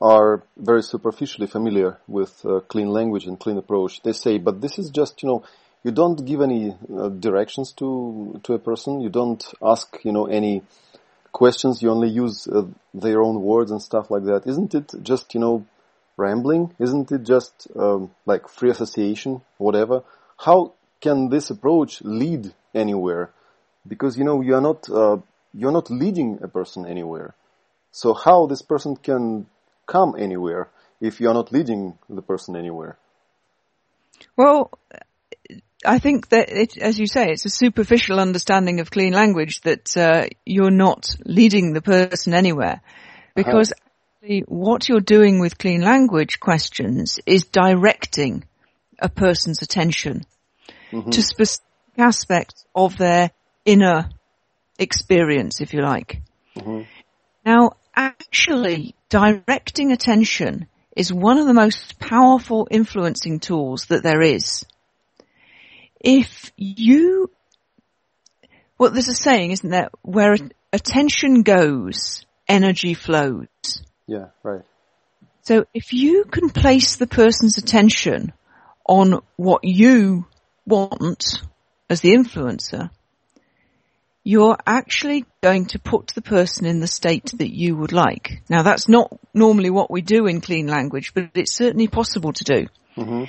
are 0.00 0.42
very 0.56 0.82
superficially 0.82 1.46
familiar 1.46 1.98
with 2.06 2.44
uh, 2.44 2.60
clean 2.60 2.88
language 2.88 3.26
and 3.26 3.38
clean 3.38 3.56
approach, 3.56 4.02
they 4.02 4.12
say, 4.12 4.38
but 4.38 4.60
this 4.60 4.78
is 4.78 4.90
just, 4.90 5.22
you 5.22 5.28
know, 5.28 5.44
you 5.84 5.92
don't 5.92 6.26
give 6.26 6.40
any 6.40 6.74
uh, 6.92 7.08
directions 7.08 7.72
to 7.72 8.40
to 8.42 8.54
a 8.54 8.58
person. 8.58 9.00
You 9.00 9.08
don't 9.08 9.44
ask, 9.62 9.98
you 10.02 10.10
know, 10.10 10.26
any 10.26 10.62
questions. 11.30 11.80
You 11.80 11.90
only 11.90 12.08
use 12.08 12.48
uh, 12.48 12.64
their 12.92 13.22
own 13.22 13.40
words 13.40 13.70
and 13.70 13.80
stuff 13.80 14.10
like 14.10 14.24
that. 14.24 14.48
Isn't 14.48 14.74
it 14.74 14.90
just, 15.02 15.32
you 15.32 15.40
know, 15.40 15.64
rambling? 16.16 16.74
Isn't 16.80 17.12
it 17.12 17.22
just 17.22 17.68
um, 17.76 18.10
like 18.24 18.48
free 18.48 18.70
association, 18.70 19.42
whatever? 19.58 20.02
How 20.38 20.72
can 21.00 21.28
this 21.28 21.50
approach 21.50 22.02
lead 22.02 22.52
anywhere? 22.74 23.30
Because 23.86 24.18
you 24.18 24.24
know 24.24 24.40
you 24.40 24.56
are 24.56 24.60
not 24.60 24.90
uh, 24.90 25.18
you're 25.56 25.72
not 25.72 25.90
leading 25.90 26.38
a 26.42 26.48
person 26.48 26.86
anywhere. 26.86 27.34
So 27.90 28.12
how 28.12 28.46
this 28.46 28.62
person 28.62 28.96
can 28.96 29.46
come 29.86 30.14
anywhere 30.18 30.68
if 31.00 31.20
you're 31.20 31.34
not 31.34 31.50
leading 31.50 31.98
the 32.08 32.22
person 32.22 32.56
anywhere? 32.56 32.98
Well, 34.36 34.70
I 35.84 35.98
think 35.98 36.28
that 36.28 36.50
it, 36.50 36.76
as 36.78 36.98
you 36.98 37.06
say, 37.06 37.30
it's 37.30 37.44
a 37.46 37.50
superficial 37.50 38.20
understanding 38.20 38.80
of 38.80 38.90
clean 38.90 39.12
language 39.12 39.60
that 39.62 39.96
uh, 39.96 40.26
you're 40.44 40.70
not 40.70 41.16
leading 41.24 41.72
the 41.72 41.82
person 41.82 42.34
anywhere, 42.34 42.82
because 43.34 43.72
uh-huh. 43.72 44.40
what 44.48 44.88
you're 44.88 45.00
doing 45.00 45.38
with 45.38 45.58
clean 45.58 45.82
language 45.82 46.40
questions 46.40 47.20
is 47.26 47.44
directing 47.44 48.44
a 48.98 49.08
person's 49.08 49.62
attention 49.62 50.24
mm-hmm. 50.90 51.10
to 51.10 51.22
specific 51.22 51.64
aspects 51.98 52.64
of 52.74 52.96
their 52.96 53.30
inner 53.64 54.10
experience, 54.78 55.60
if 55.60 55.74
you 55.74 55.82
like. 55.82 56.22
Mm-hmm. 56.56 56.82
Now, 57.44 57.72
actually, 57.94 58.94
directing 59.08 59.92
attention 59.92 60.66
is 60.96 61.12
one 61.12 61.38
of 61.38 61.46
the 61.46 61.54
most 61.54 61.98
powerful 61.98 62.66
influencing 62.70 63.38
tools 63.40 63.86
that 63.86 64.02
there 64.02 64.22
is. 64.22 64.64
If 66.00 66.50
you, 66.56 67.30
well, 68.78 68.90
there's 68.90 69.08
a 69.08 69.14
saying, 69.14 69.52
isn't 69.52 69.70
there, 69.70 69.90
where 70.02 70.36
attention 70.72 71.42
goes, 71.42 72.24
energy 72.48 72.94
flows. 72.94 73.82
Yeah, 74.06 74.26
right. 74.42 74.62
So 75.42 75.66
if 75.72 75.92
you 75.92 76.24
can 76.24 76.50
place 76.50 76.96
the 76.96 77.06
person's 77.06 77.58
attention 77.58 78.32
on 78.84 79.20
what 79.36 79.64
you 79.64 80.26
want 80.66 81.42
as 81.88 82.00
the 82.00 82.14
influencer, 82.14 82.90
you're 84.26 84.58
actually 84.66 85.24
going 85.40 85.66
to 85.66 85.78
put 85.78 86.08
the 86.08 86.20
person 86.20 86.66
in 86.66 86.80
the 86.80 86.88
state 86.88 87.32
that 87.38 87.54
you 87.54 87.76
would 87.76 87.92
like. 87.92 88.42
Now 88.48 88.62
that's 88.62 88.88
not 88.88 89.16
normally 89.32 89.70
what 89.70 89.88
we 89.88 90.02
do 90.02 90.26
in 90.26 90.40
clean 90.40 90.66
language, 90.66 91.14
but 91.14 91.30
it's 91.34 91.54
certainly 91.54 91.86
possible 91.86 92.32
to 92.32 92.42
do. 92.42 92.66
Mm-hmm. 92.96 93.24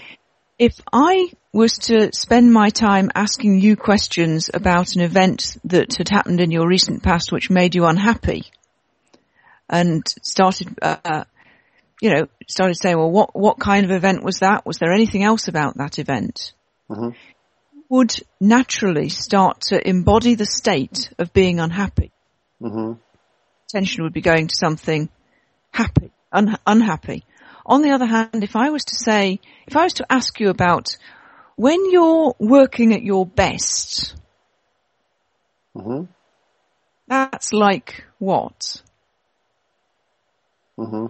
If 0.58 0.74
I 0.92 1.30
was 1.54 1.74
to 1.90 2.10
spend 2.14 2.52
my 2.52 2.72
time 2.72 3.12
asking 3.14 3.62
you 3.62 3.76
questions 3.76 4.50
about 4.52 4.96
an 4.96 5.02
event 5.02 5.58
that 5.66 5.98
had 5.98 6.10
happened 6.10 6.42
in 6.42 6.50
your 6.50 6.68
recent 6.68 7.04
past 7.04 7.32
which 7.32 7.52
made 7.52 7.76
you 7.76 7.86
unhappy 7.86 8.46
and 9.70 10.04
started, 10.24 10.80
uh, 10.82 11.26
you 12.02 12.10
know, 12.10 12.28
started 12.48 12.74
saying, 12.76 12.98
well, 12.98 13.12
what, 13.12 13.36
what 13.36 13.60
kind 13.60 13.86
of 13.86 13.92
event 13.92 14.24
was 14.24 14.40
that? 14.40 14.66
Was 14.66 14.80
there 14.80 14.94
anything 14.94 15.24
else 15.24 15.48
about 15.48 15.78
that 15.78 16.00
event? 16.00 16.54
Mm-hmm 16.90 17.10
would 17.90 18.14
naturally 18.40 19.10
start 19.10 19.62
to 19.62 19.88
embody 19.88 20.36
the 20.36 20.46
state 20.46 21.12
of 21.18 21.34
being 21.34 21.60
unhappy. 21.60 22.12
Mm-hmm. 22.62 23.00
Attention 23.70 24.04
would 24.04 24.14
be 24.14 24.22
going 24.22 24.48
to 24.48 24.56
something 24.56 25.10
happy, 25.72 26.12
un- 26.32 26.58
unhappy. 26.66 27.24
On 27.66 27.82
the 27.82 27.92
other 27.92 28.06
hand, 28.06 28.44
if 28.44 28.56
I 28.56 28.70
was 28.70 28.86
to 28.86 28.96
say, 28.96 29.40
if 29.68 29.76
I 29.76 29.84
was 29.84 29.94
to 29.94 30.12
ask 30.12 30.40
you 30.40 30.50
about 30.50 30.98
when 31.56 31.92
you're 31.92 32.36
working 32.40 32.94
at 32.94 33.04
your 33.04 33.26
best, 33.26 34.16
mm-hmm. 35.76 36.06
that's 37.08 37.52
like 37.52 38.06
what? 38.20 38.82
Mm-hmm. 40.78 41.08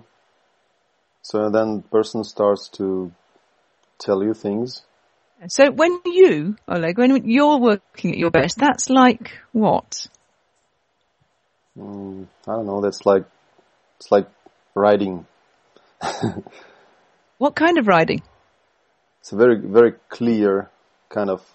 So 1.22 1.50
then 1.50 1.82
person 1.84 2.24
starts 2.24 2.70
to 2.70 3.12
tell 4.00 4.24
you 4.24 4.34
things 4.34 4.84
so 5.48 5.72
when 5.72 6.00
you, 6.06 6.56
Oleg, 6.68 6.98
when 6.98 7.30
you're 7.30 7.60
working 7.60 8.12
at 8.12 8.18
your 8.18 8.32
best, 8.32 8.58
that's 8.58 8.90
like 8.90 9.38
what? 9.52 10.08
Mm, 11.78 12.28
I 12.48 12.52
don't 12.52 12.66
know. 12.66 12.82
That's 12.82 13.06
like 13.06 13.26
it's 13.98 14.12
like 14.12 14.28
riding. 14.74 15.28
what 17.38 17.56
kind 17.56 17.78
of 17.78 17.88
riding? 17.88 18.24
It's 19.22 19.32
a 19.32 19.36
very 19.36 19.60
very 19.60 19.94
clear 20.10 20.72
kind 21.10 21.30
of 21.30 21.46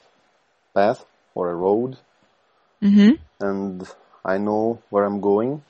path 0.74 1.04
or 1.34 1.50
a 1.50 1.54
road, 1.54 1.98
mm-hmm. 2.80 3.12
and 3.40 3.88
I 4.24 4.38
know 4.38 4.80
where 4.90 5.04
I'm 5.04 5.20
going, 5.20 5.62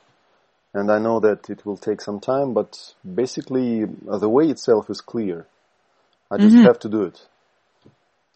and 0.75 0.91
I 0.93 0.99
know 0.99 1.21
that 1.21 1.49
it 1.49 1.65
will 1.65 1.79
take 1.79 2.03
some 2.03 2.21
time. 2.21 2.53
But 2.53 2.95
basically, 3.03 3.85
the 3.85 4.29
way 4.29 4.49
itself 4.49 4.91
is 4.91 5.01
clear. 5.01 5.47
I 6.31 6.37
just 6.37 6.57
mm-hmm. 6.57 6.65
have 6.65 6.79
to 6.81 6.89
do 6.91 7.03
it. 7.03 7.27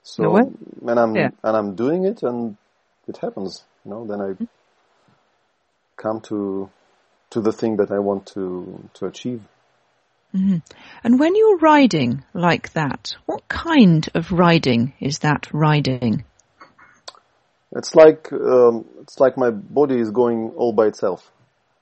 So 0.06 0.36
and 0.36 1.00
I'm 1.00 1.16
yeah. 1.16 1.30
and 1.42 1.56
I'm 1.56 1.74
doing 1.74 2.04
it, 2.04 2.22
and 2.22 2.56
it 3.08 3.16
happens. 3.16 3.64
You 3.84 3.90
know, 3.90 4.06
then 4.06 4.20
I 4.20 4.28
mm-hmm. 4.30 4.44
come 5.96 6.20
to 6.28 6.70
to 7.30 7.40
the 7.40 7.50
thing 7.50 7.78
that 7.78 7.90
I 7.90 7.98
want 7.98 8.26
to 8.34 8.88
to 8.94 9.06
achieve. 9.06 9.42
Mm-hmm. 10.32 10.58
And 11.02 11.18
when 11.18 11.34
you're 11.34 11.58
riding 11.58 12.24
like 12.34 12.72
that, 12.74 13.16
what 13.26 13.48
kind 13.48 14.08
of 14.14 14.30
riding 14.30 14.92
is 15.00 15.18
that 15.20 15.48
riding? 15.52 16.24
It's 17.72 17.96
like 17.96 18.32
um, 18.32 18.84
it's 19.00 19.18
like 19.18 19.36
my 19.36 19.50
body 19.50 19.98
is 19.98 20.12
going 20.12 20.50
all 20.50 20.72
by 20.72 20.86
itself. 20.86 21.32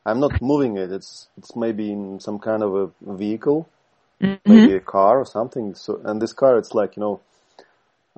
I'm 0.06 0.20
not 0.20 0.40
moving 0.50 0.78
it. 0.78 0.90
It's 0.90 1.28
it's 1.36 1.54
maybe 1.54 1.92
in 1.92 2.20
some 2.20 2.38
kind 2.38 2.62
of 2.62 2.74
a 2.74 3.14
vehicle, 3.16 3.68
mm-hmm. 4.18 4.50
maybe 4.50 4.76
a 4.76 4.80
car 4.80 5.18
or 5.18 5.26
something. 5.26 5.74
So 5.74 6.00
and 6.02 6.22
this 6.22 6.32
car, 6.32 6.56
it's 6.56 6.72
like 6.72 6.96
you 6.96 7.02
know 7.02 7.20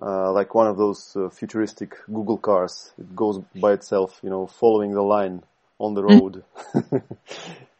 uh, 0.00 0.32
like 0.32 0.54
one 0.54 0.66
of 0.66 0.76
those 0.76 1.16
uh, 1.16 1.28
futuristic 1.30 1.94
Google 2.06 2.38
cars. 2.38 2.92
It 2.98 3.14
goes 3.16 3.40
by 3.54 3.72
itself, 3.72 4.20
you 4.22 4.30
know, 4.30 4.46
following 4.46 4.92
the 4.92 5.02
line 5.02 5.42
on 5.78 5.94
the 5.94 6.02
mm. 6.02 6.20
road. 6.20 6.44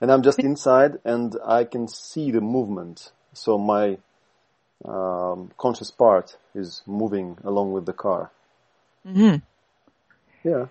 and 0.01 0.11
I'm 0.11 0.23
just 0.23 0.39
inside 0.39 0.99
and 1.05 1.37
I 1.45 1.65
can 1.65 1.89
see 1.89 2.31
the 2.31 2.41
movement. 2.41 3.13
So 3.33 3.59
my 3.59 3.99
um, 4.85 5.51
conscious 5.59 5.91
part 5.91 6.37
is 6.55 6.83
moving 6.87 7.39
along 7.45 7.73
with 7.73 7.87
the 7.87 7.93
car. 7.93 8.31
Mm-hmm. 9.07 9.37
Yeah. 10.49 10.67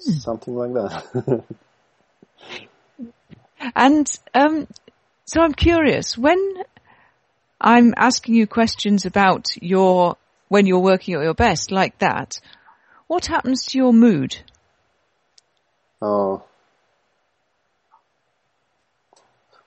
Mm. 0.00 0.20
Something 0.20 0.56
like 0.56 0.72
that. 0.72 1.44
and 3.76 4.18
um, 4.34 4.66
so 5.24 5.40
I'm 5.40 5.54
curious, 5.54 6.18
when 6.18 6.64
I'm 7.60 7.94
asking 7.96 8.34
you 8.34 8.46
questions 8.46 9.06
about 9.06 9.46
your 9.62 10.16
when 10.52 10.66
you're 10.66 10.90
working 10.90 11.14
at 11.14 11.22
your 11.22 11.32
best 11.32 11.70
like 11.70 11.98
that, 12.00 12.38
what 13.06 13.24
happens 13.24 13.64
to 13.64 13.78
your 13.78 13.94
mood? 13.94 14.36
Oh. 16.02 16.44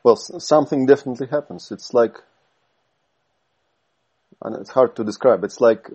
Well, 0.04 0.15
something 0.15 0.86
definitely 0.86 1.25
happens. 1.25 1.72
It's 1.72 1.92
like, 1.92 2.18
and 4.44 4.56
it's 4.58 4.70
hard 4.70 4.96
to 4.98 5.04
describe. 5.04 5.44
It's 5.44 5.60
like 5.60 5.89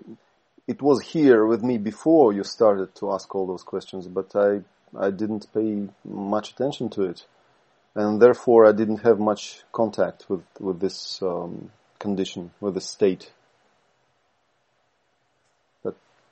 it 0.67 0.81
was 0.81 0.99
here 1.01 1.45
with 1.45 1.63
me 1.63 1.77
before 1.77 2.33
you 2.33 2.43
started 2.43 2.93
to 2.95 3.13
ask 3.13 3.33
all 3.33 3.47
those 3.47 3.63
questions, 3.63 4.09
but 4.09 4.35
I, 4.35 4.59
I 4.99 5.09
didn't 5.09 5.47
pay 5.53 5.87
much 6.03 6.51
attention 6.51 6.89
to 6.89 7.03
it. 7.03 7.25
And 7.95 8.21
therefore 8.21 8.65
I 8.65 8.73
didn't 8.73 9.03
have 9.03 9.19
much 9.19 9.63
contact 9.71 10.25
with, 10.29 10.43
with 10.59 10.81
this, 10.81 11.21
um, 11.21 11.71
condition, 11.97 12.51
with 12.59 12.73
this 12.73 12.89
state 12.89 13.31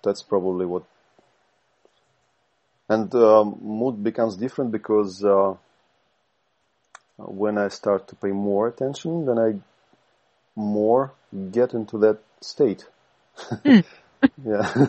that's 0.04 0.24
probably 0.24 0.66
what. 0.66 0.84
And 2.88 3.14
uh, 3.14 3.44
mood 3.44 4.04
becomes 4.04 4.36
different 4.36 4.72
because 4.72 5.24
uh, 5.24 5.56
when 7.18 7.58
I 7.58 7.68
start 7.68 8.08
to 8.08 8.16
pay 8.16 8.32
more 8.32 8.68
attention, 8.68 9.26
then 9.26 9.38
I 9.38 9.60
more 10.56 11.14
get 11.52 11.74
into 11.74 12.00
that 12.00 12.20
state. 12.42 12.86
Mm. 13.64 13.84
yeah. 14.46 14.86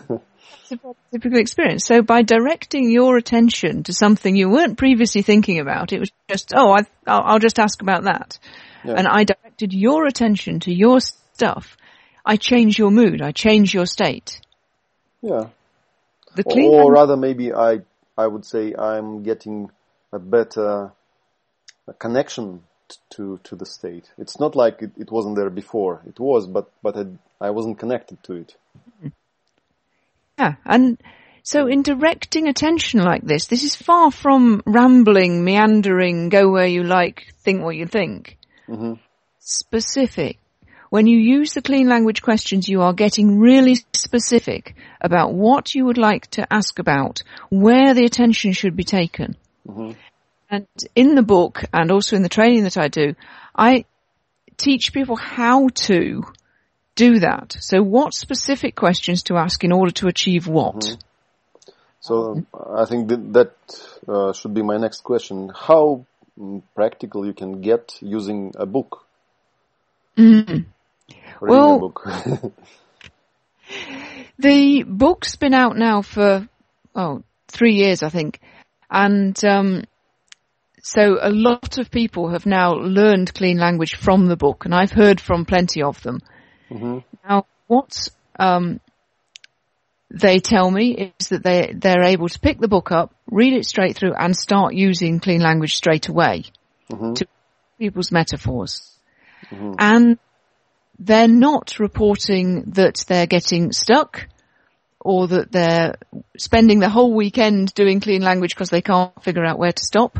typical 1.11 1.39
experience. 1.39 1.85
So 1.85 2.01
by 2.01 2.21
directing 2.23 2.89
your 2.91 3.17
attention 3.17 3.83
to 3.83 3.93
something 3.93 4.35
you 4.35 4.49
weren't 4.49 4.77
previously 4.77 5.21
thinking 5.21 5.59
about, 5.59 5.93
it 5.93 5.99
was 5.99 6.11
just, 6.29 6.53
oh, 6.55 6.77
I, 7.07 7.33
will 7.33 7.39
just 7.39 7.59
ask 7.59 7.81
about 7.81 8.03
that. 8.03 8.39
Yeah. 8.83 8.95
And 8.97 9.07
I 9.07 9.23
directed 9.23 9.73
your 9.73 10.05
attention 10.05 10.59
to 10.61 10.73
your 10.73 10.99
stuff. 10.99 11.77
I 12.25 12.37
change 12.37 12.77
your 12.77 12.91
mood. 12.91 13.21
I 13.21 13.31
change 13.31 13.73
your 13.73 13.85
state. 13.85 14.41
Yeah. 15.21 15.49
The 16.35 16.43
clean 16.43 16.71
or, 16.71 16.83
or 16.83 16.91
rather, 16.93 17.17
maybe 17.17 17.53
I 17.53 17.81
I 18.17 18.27
would 18.27 18.45
say 18.45 18.73
I'm 18.73 19.23
getting 19.23 19.69
a 20.11 20.19
better 20.19 20.91
connection 21.99 22.63
to 23.11 23.39
to 23.43 23.55
the 23.55 23.65
state. 23.65 24.11
It's 24.17 24.39
not 24.39 24.55
like 24.55 24.81
it, 24.81 24.91
it 24.97 25.11
wasn't 25.11 25.35
there 25.35 25.49
before. 25.49 26.01
It 26.07 26.19
was, 26.19 26.47
but 26.47 26.71
but 26.81 26.97
I, 26.97 27.05
I 27.47 27.49
wasn't 27.51 27.79
connected 27.79 28.21
to 28.23 28.33
it. 28.33 28.55
Yeah, 30.37 30.55
and 30.65 30.97
so 31.43 31.67
in 31.67 31.81
directing 31.81 32.47
attention 32.47 33.01
like 33.01 33.23
this, 33.23 33.47
this 33.47 33.63
is 33.63 33.75
far 33.75 34.11
from 34.11 34.61
rambling, 34.65 35.43
meandering, 35.43 36.29
go 36.29 36.49
where 36.49 36.67
you 36.67 36.83
like, 36.83 37.33
think 37.43 37.63
what 37.63 37.75
you 37.75 37.85
think. 37.85 38.37
Mm-hmm. 38.67 38.93
Specific, 39.39 40.37
when 40.91 41.07
you 41.07 41.17
use 41.17 41.53
the 41.53 41.61
clean 41.61 41.87
language 41.87 42.21
questions, 42.21 42.67
you 42.67 42.81
are 42.81 42.91
getting 42.91 43.39
really 43.39 43.75
specific 43.93 44.75
about 44.99 45.33
what 45.33 45.73
you 45.73 45.85
would 45.85 45.97
like 45.97 46.27
to 46.31 46.45
ask 46.53 46.79
about, 46.79 47.23
where 47.49 47.93
the 47.93 48.03
attention 48.03 48.51
should 48.51 48.75
be 48.75 48.83
taken. 48.83 49.37
Mm-hmm. 49.65 49.91
And 50.49 50.67
in 50.93 51.15
the 51.15 51.21
book 51.21 51.63
and 51.71 51.91
also 51.91 52.17
in 52.17 52.23
the 52.23 52.35
training 52.37 52.63
that 52.63 52.77
I 52.77 52.89
do, 52.89 53.15
I 53.55 53.85
teach 54.57 54.91
people 54.91 55.15
how 55.15 55.69
to 55.69 56.23
do 56.95 57.19
that. 57.19 57.55
So 57.61 57.81
what 57.81 58.13
specific 58.13 58.75
questions 58.75 59.23
to 59.23 59.37
ask 59.37 59.63
in 59.63 59.71
order 59.71 59.91
to 59.91 60.07
achieve 60.07 60.45
what? 60.45 60.75
Mm-hmm. 60.75 61.71
So 62.01 62.45
I 62.69 62.83
think 62.83 63.07
that, 63.07 63.31
that 63.31 63.53
uh, 64.09 64.33
should 64.33 64.53
be 64.53 64.61
my 64.61 64.75
next 64.75 65.05
question. 65.05 65.53
How 65.55 66.05
mm, 66.37 66.61
practical 66.75 67.25
you 67.25 67.33
can 67.33 67.61
get 67.61 67.97
using 68.01 68.51
a 68.57 68.65
book? 68.65 69.05
Well, 71.49 71.75
a 71.75 71.79
book. 71.79 72.03
the 74.39 74.83
book's 74.83 75.35
been 75.35 75.53
out 75.53 75.77
now 75.77 76.01
for 76.01 76.47
oh 76.95 77.23
three 77.47 77.75
years, 77.75 78.03
I 78.03 78.09
think, 78.09 78.39
and 78.89 79.43
um, 79.43 79.83
so 80.81 81.17
a 81.21 81.31
lot 81.31 81.77
of 81.77 81.91
people 81.91 82.29
have 82.29 82.45
now 82.45 82.73
learned 82.73 83.33
clean 83.33 83.57
language 83.57 83.95
from 83.95 84.27
the 84.27 84.37
book, 84.37 84.65
and 84.65 84.73
I've 84.73 84.91
heard 84.91 85.21
from 85.21 85.45
plenty 85.45 85.83
of 85.83 86.01
them. 86.01 86.19
Mm-hmm. 86.69 86.99
Now, 87.27 87.45
what 87.67 88.09
um, 88.39 88.79
they 90.09 90.39
tell 90.39 90.69
me 90.69 91.13
is 91.19 91.29
that 91.29 91.43
they 91.43 91.73
they're 91.73 92.03
able 92.03 92.29
to 92.29 92.39
pick 92.39 92.59
the 92.59 92.67
book 92.67 92.91
up, 92.91 93.13
read 93.27 93.53
it 93.53 93.65
straight 93.65 93.95
through, 93.95 94.13
and 94.13 94.35
start 94.35 94.73
using 94.73 95.19
clean 95.19 95.41
language 95.41 95.75
straight 95.75 96.07
away 96.07 96.45
mm-hmm. 96.89 97.13
to 97.13 97.27
people's 97.77 98.11
metaphors, 98.11 98.91
mm-hmm. 99.49 99.73
and 99.79 100.19
they're 101.03 101.27
not 101.27 101.79
reporting 101.79 102.61
that 102.73 103.03
they're 103.07 103.25
getting 103.25 103.71
stuck 103.71 104.27
or 104.99 105.27
that 105.27 105.51
they're 105.51 105.95
spending 106.37 106.79
the 106.79 106.89
whole 106.89 107.11
weekend 107.11 107.73
doing 107.73 107.99
clean 107.99 108.21
language 108.21 108.53
because 108.53 108.69
they 108.69 108.83
can't 108.83 109.23
figure 109.23 109.43
out 109.43 109.57
where 109.57 109.71
to 109.71 109.83
stop. 109.83 110.19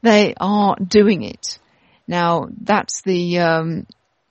They 0.00 0.32
are 0.40 0.74
doing 0.76 1.22
it. 1.22 1.58
Now 2.08 2.48
that's 2.62 3.02
the, 3.02 3.40
um, 3.40 3.86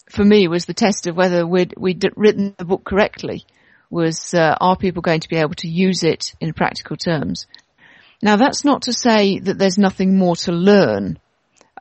for 0.10 0.26
me 0.26 0.48
was 0.48 0.66
the 0.66 0.74
test 0.74 1.06
of 1.06 1.16
whether 1.16 1.46
we'd, 1.46 1.76
we'd 1.78 2.04
written 2.16 2.56
the 2.58 2.66
book 2.66 2.84
correctly 2.84 3.46
was, 3.92 4.34
uh, 4.34 4.56
are 4.60 4.76
people 4.76 5.04
going 5.04 5.20
to 5.20 5.30
be 5.30 5.38
able 5.38 5.54
to 5.56 5.68
use 5.68 6.02
it 6.02 6.34
in 6.42 6.54
practical 6.54 6.98
terms? 6.98 7.46
Now 8.24 8.38
that's 8.38 8.66
not 8.66 8.84
to 8.84 8.94
say 8.94 9.38
that 9.38 9.60
there's 9.60 9.78
nothing 9.78 10.18
more 10.18 10.36
to 10.38 10.52
learn, 10.52 11.20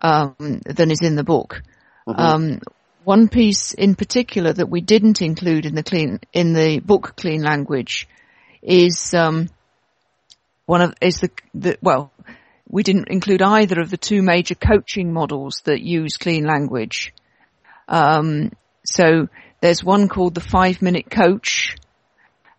um, 0.02 0.60
than 0.66 0.90
is 0.90 1.00
in 1.00 1.16
the 1.16 1.24
book. 1.24 1.62
Mm-hmm. 2.06 2.20
Um, 2.20 2.60
one 3.04 3.28
piece 3.28 3.72
in 3.72 3.94
particular 3.94 4.52
that 4.52 4.68
we 4.68 4.80
didn't 4.80 5.22
include 5.22 5.66
in 5.66 5.74
the 5.74 5.82
clean 5.82 6.20
in 6.32 6.52
the 6.52 6.80
book 6.80 7.14
Clean 7.16 7.42
Language 7.42 8.08
is 8.62 9.14
um, 9.14 9.48
one 10.66 10.82
of 10.82 10.94
is 11.00 11.20
the, 11.20 11.30
the 11.54 11.78
well 11.80 12.12
we 12.68 12.82
didn't 12.82 13.08
include 13.08 13.42
either 13.42 13.80
of 13.80 13.90
the 13.90 13.96
two 13.96 14.22
major 14.22 14.54
coaching 14.54 15.12
models 15.12 15.62
that 15.64 15.80
use 15.80 16.16
clean 16.16 16.44
language. 16.44 17.12
Um, 17.88 18.52
so 18.84 19.28
there's 19.60 19.82
one 19.82 20.08
called 20.08 20.34
the 20.34 20.40
five 20.40 20.80
minute 20.80 21.10
coach 21.10 21.76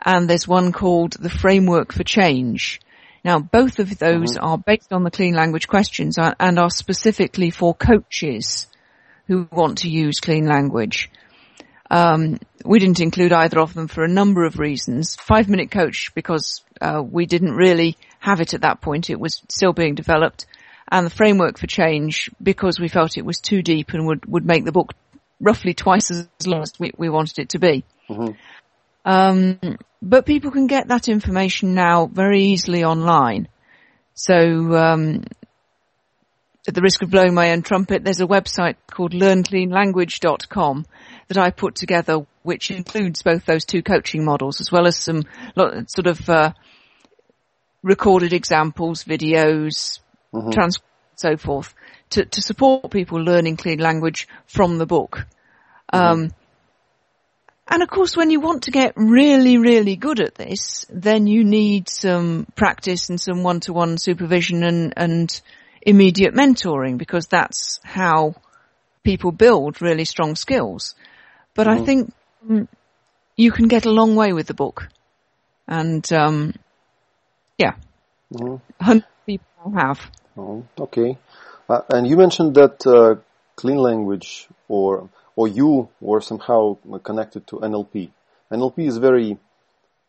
and 0.03 0.29
there's 0.29 0.47
one 0.47 0.73
called 0.73 1.13
the 1.13 1.29
framework 1.29 1.93
for 1.93 2.03
change. 2.03 2.81
Now 3.23 3.39
both 3.39 3.79
of 3.79 3.97
those 3.99 4.35
mm-hmm. 4.35 4.45
are 4.45 4.57
based 4.57 4.91
on 4.91 5.03
the 5.03 5.11
clean 5.11 5.33
language 5.33 5.67
questions 5.67 6.17
and 6.17 6.59
are 6.59 6.69
specifically 6.69 7.51
for 7.51 7.73
coaches 7.73 8.67
who 9.31 9.47
want 9.49 9.77
to 9.77 9.89
use 9.89 10.19
clean 10.19 10.45
language. 10.45 11.09
Um, 11.89 12.37
we 12.65 12.79
didn't 12.79 12.99
include 12.99 13.31
either 13.31 13.61
of 13.61 13.73
them 13.73 13.87
for 13.87 14.03
a 14.03 14.09
number 14.09 14.43
of 14.43 14.59
reasons. 14.59 15.15
Five 15.15 15.47
minute 15.47 15.71
coach 15.71 16.13
because 16.13 16.61
uh, 16.81 17.01
we 17.01 17.25
didn't 17.25 17.55
really 17.55 17.95
have 18.19 18.41
it 18.41 18.53
at 18.53 18.61
that 18.61 18.81
point. 18.81 19.09
It 19.09 19.21
was 19.21 19.41
still 19.47 19.71
being 19.71 19.95
developed. 19.95 20.47
And 20.91 21.05
the 21.05 21.09
framework 21.09 21.57
for 21.57 21.67
change 21.67 22.29
because 22.43 22.77
we 22.77 22.89
felt 22.89 23.17
it 23.17 23.25
was 23.25 23.39
too 23.39 23.61
deep 23.61 23.93
and 23.93 24.05
would, 24.05 24.25
would 24.25 24.45
make 24.45 24.65
the 24.65 24.73
book 24.73 24.93
roughly 25.39 25.73
twice 25.73 26.11
as 26.11 26.27
long 26.45 26.61
as 26.61 26.73
we, 26.77 26.91
we 26.97 27.07
wanted 27.07 27.39
it 27.39 27.49
to 27.49 27.59
be. 27.59 27.85
Mm-hmm. 28.09 28.33
Um, 29.05 29.77
but 30.01 30.25
people 30.25 30.51
can 30.51 30.67
get 30.67 30.89
that 30.89 31.07
information 31.07 31.73
now 31.73 32.05
very 32.07 32.43
easily 32.43 32.83
online. 32.83 33.47
So 34.13 34.35
um, 34.75 35.23
at 36.67 36.75
the 36.75 36.81
risk 36.81 37.01
of 37.01 37.09
blowing 37.09 37.33
my 37.33 37.51
own 37.51 37.63
trumpet, 37.63 38.03
there's 38.03 38.21
a 38.21 38.27
website 38.27 38.75
called 38.89 39.13
learncleanlanguage.com 39.13 40.85
that 41.27 41.37
I 41.37 41.49
put 41.49 41.75
together, 41.75 42.25
which 42.43 42.69
includes 42.69 43.23
both 43.23 43.45
those 43.45 43.65
two 43.65 43.81
coaching 43.81 44.23
models 44.23 44.61
as 44.61 44.71
well 44.71 44.85
as 44.85 44.97
some 44.97 45.23
sort 45.87 46.07
of 46.07 46.29
uh, 46.29 46.53
recorded 47.81 48.33
examples, 48.33 49.03
videos, 49.03 49.99
mm-hmm. 50.33 50.51
transcripts, 50.51 50.87
so 51.15 51.37
forth, 51.37 51.73
to, 52.11 52.25
to 52.25 52.41
support 52.41 52.91
people 52.91 53.19
learning 53.19 53.57
clean 53.57 53.79
language 53.79 54.27
from 54.45 54.77
the 54.77 54.85
book. 54.85 55.25
Mm-hmm. 55.93 56.05
Um, 56.05 56.31
and 57.67 57.83
of 57.83 57.89
course, 57.89 58.17
when 58.17 58.31
you 58.31 58.41
want 58.41 58.63
to 58.63 58.71
get 58.71 58.93
really, 58.97 59.57
really 59.57 59.95
good 59.95 60.19
at 60.19 60.35
this, 60.35 60.85
then 60.89 61.25
you 61.25 61.43
need 61.43 61.87
some 61.89 62.45
practice 62.55 63.09
and 63.09 63.19
some 63.19 63.43
one-to-one 63.43 63.97
supervision 63.97 64.63
and, 64.63 64.93
and 64.97 65.41
immediate 65.81 66.33
mentoring 66.33 66.97
because 66.97 67.27
that's 67.27 67.79
how 67.83 68.35
people 69.03 69.31
build 69.31 69.81
really 69.81 70.05
strong 70.05 70.35
skills. 70.35 70.95
But 71.53 71.67
mm-hmm. 71.67 71.81
I 71.81 71.85
think 71.85 72.13
um, 72.49 72.67
you 73.35 73.51
can 73.51 73.67
get 73.67 73.85
a 73.85 73.91
long 73.91 74.15
way 74.15 74.33
with 74.33 74.47
the 74.47 74.53
book. 74.53 74.87
And, 75.67 76.11
um, 76.11 76.53
yeah, 77.57 77.75
mm-hmm. 78.33 78.97
people 79.25 79.73
have. 79.75 79.99
Oh, 80.37 80.65
okay. 80.79 81.17
Uh, 81.69 81.81
and 81.89 82.07
you 82.07 82.17
mentioned 82.17 82.55
that 82.55 82.85
uh, 82.85 83.21
clean 83.55 83.77
language 83.77 84.47
or 84.67 85.09
or 85.35 85.47
you 85.47 85.89
were 85.99 86.21
somehow 86.21 86.77
connected 87.03 87.47
to 87.47 87.57
NLP. 87.57 88.11
NLP 88.51 88.79
is 88.87 88.97
very 88.97 89.37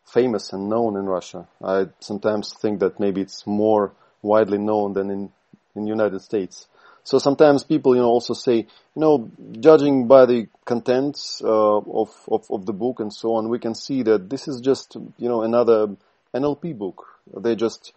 famous 0.05 0.51
and 0.53 0.69
known 0.69 0.97
in 0.97 1.05
Russia. 1.05 1.47
I 1.63 1.87
sometimes 1.99 2.53
think 2.53 2.79
that 2.81 2.99
maybe 2.99 3.21
it's 3.21 3.47
more 3.47 3.93
widely 4.21 4.57
known 4.57 4.93
than 4.93 5.09
in 5.09 5.31
in 5.75 5.83
the 5.83 5.89
United 5.89 6.21
States. 6.21 6.67
So 7.03 7.19
sometimes 7.19 7.63
people, 7.63 7.95
you 7.95 8.01
know, 8.01 8.07
also 8.07 8.33
say, 8.33 8.55
you 8.55 8.67
know, 8.95 9.29
judging 9.59 10.07
by 10.07 10.25
the 10.25 10.47
contents 10.63 11.41
uh, 11.43 11.77
of, 11.77 12.09
of, 12.29 12.49
of 12.49 12.65
the 12.65 12.71
book 12.71 13.01
and 13.01 13.13
so 13.13 13.35
on, 13.35 13.49
we 13.49 13.59
can 13.59 13.75
see 13.75 14.03
that 14.03 14.29
this 14.29 14.47
is 14.47 14.61
just, 14.61 14.95
you 15.17 15.27
know, 15.27 15.41
another 15.41 15.95
NLP 16.33 16.77
book. 16.77 17.05
They 17.35 17.55
just 17.55 17.91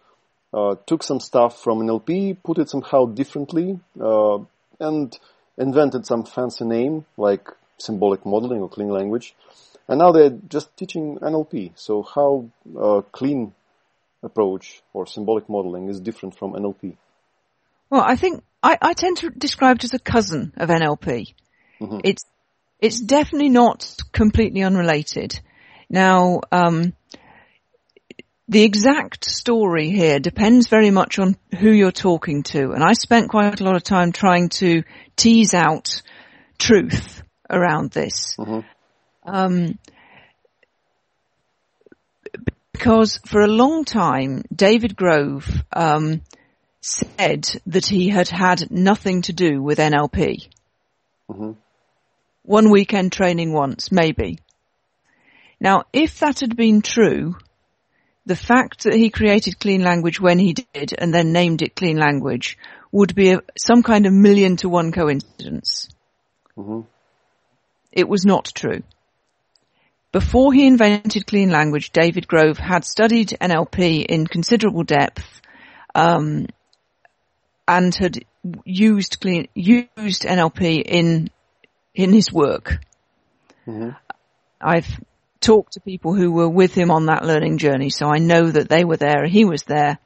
uh, 0.53 0.75
took 0.85 1.03
some 1.03 1.21
stuff 1.21 1.63
from 1.63 1.79
NLP, 1.79 2.37
put 2.43 2.57
it 2.57 2.69
somehow 2.69 3.05
differently, 3.05 3.79
uh, 3.99 4.39
and 4.79 5.17
invented 5.57 6.05
some 6.05 6.25
fancy 6.25 6.65
name 6.65 7.05
like 7.15 7.47
symbolic 7.77 8.25
modeling 8.25 8.61
or 8.61 8.69
clean 8.69 8.89
language. 8.89 9.35
And 9.87 9.99
now 9.99 10.11
they're 10.11 10.37
just 10.49 10.75
teaching 10.75 11.17
NLP. 11.19 11.71
So 11.75 12.03
how 12.03 12.49
uh, 12.77 13.01
clean 13.13 13.53
approach 14.21 14.81
or 14.93 15.07
symbolic 15.07 15.47
modeling 15.47 15.87
is 15.87 16.01
different 16.01 16.37
from 16.37 16.53
NLP? 16.53 16.97
Well, 17.89 18.03
I 18.05 18.15
think 18.15 18.43
I, 18.61 18.77
I 18.81 18.93
tend 18.93 19.17
to 19.17 19.29
describe 19.29 19.77
it 19.77 19.85
as 19.85 19.93
a 19.93 19.99
cousin 19.99 20.53
of 20.57 20.69
NLP. 20.69 21.33
Mm-hmm. 21.79 21.99
It's 22.03 22.25
it's 22.79 22.99
definitely 22.99 23.49
not 23.49 23.95
completely 24.11 24.63
unrelated. 24.63 25.39
Now, 25.89 26.41
um, 26.51 26.93
the 28.47 28.63
exact 28.63 29.25
story 29.25 29.89
here 29.89 30.19
depends 30.19 30.67
very 30.67 30.91
much 30.91 31.17
on 31.17 31.37
who 31.57 31.71
you're 31.71 31.91
talking 31.91 32.43
to, 32.43 32.71
and 32.71 32.83
I 32.83 32.93
spent 32.93 33.29
quite 33.29 33.59
a 33.59 33.63
lot 33.63 33.75
of 33.75 33.83
time 33.83 34.11
trying 34.11 34.49
to 34.49 34.83
tease 35.15 35.53
out 35.53 36.01
truth 36.57 37.23
around 37.49 37.91
this. 37.91 38.35
Mm-hmm. 38.37 38.67
Um, 39.29 39.79
because 42.71 43.19
for 43.25 43.41
a 43.41 43.47
long 43.47 43.85
time, 43.85 44.43
David 44.55 44.95
Grove 44.95 45.49
um, 45.73 46.21
said 46.87 47.49
that 47.65 47.85
he 47.85 48.09
had 48.09 48.29
had 48.29 48.71
nothing 48.71 49.21
to 49.23 49.33
do 49.33 49.61
with 49.61 49.77
NLP. 49.77 50.47
Mm-hmm. 51.29 51.51
One 52.43 52.71
weekend 52.71 53.11
training 53.11 53.51
once, 53.51 53.91
maybe. 53.91 54.39
Now, 55.59 55.83
if 55.91 56.19
that 56.19 56.39
had 56.39 56.55
been 56.55 56.81
true, 56.81 57.35
the 58.25 58.35
fact 58.35 58.83
that 58.83 58.93
he 58.93 59.09
created 59.09 59.59
Clean 59.59 59.81
Language 59.81 60.21
when 60.21 60.39
he 60.39 60.53
did 60.53 60.93
and 60.97 61.13
then 61.13 61.33
named 61.33 61.61
it 61.61 61.75
Clean 61.75 61.97
Language 61.97 62.57
would 62.91 63.13
be 63.15 63.31
a, 63.31 63.41
some 63.57 63.83
kind 63.83 64.05
of 64.05 64.13
million 64.13 64.55
to 64.57 64.69
one 64.69 64.91
coincidence. 64.91 65.89
Mm-hmm. 66.57 66.81
It 67.91 68.07
was 68.07 68.25
not 68.25 68.51
true. 68.53 68.83
Before 70.13 70.53
he 70.53 70.67
invented 70.67 71.27
Clean 71.27 71.49
Language, 71.49 71.91
David 71.91 72.27
Grove 72.27 72.57
had 72.57 72.85
studied 72.85 73.35
NLP 73.41 74.05
in 74.05 74.25
considerable 74.25 74.83
depth, 74.83 75.41
um, 75.93 76.47
and 77.67 77.93
had 77.95 78.23
used 78.63 79.19
clean, 79.19 79.47
used 79.53 80.23
NLP 80.23 80.81
in, 80.85 81.29
in 81.93 82.13
his 82.13 82.31
work. 82.31 82.79
Mm-hmm. 83.65 83.89
I've 84.61 84.87
talked 85.41 85.73
to 85.73 85.81
people 85.81 86.13
who 86.13 86.31
were 86.31 86.49
with 86.49 86.73
him 86.73 86.91
on 86.91 87.07
that 87.07 87.25
learning 87.25 87.57
journey, 87.57 87.89
so 87.89 88.07
I 88.07 88.17
know 88.17 88.49
that 88.49 88.69
they 88.69 88.83
were 88.83 88.97
there, 88.97 89.25
he 89.25 89.45
was 89.45 89.63
there, 89.63 89.99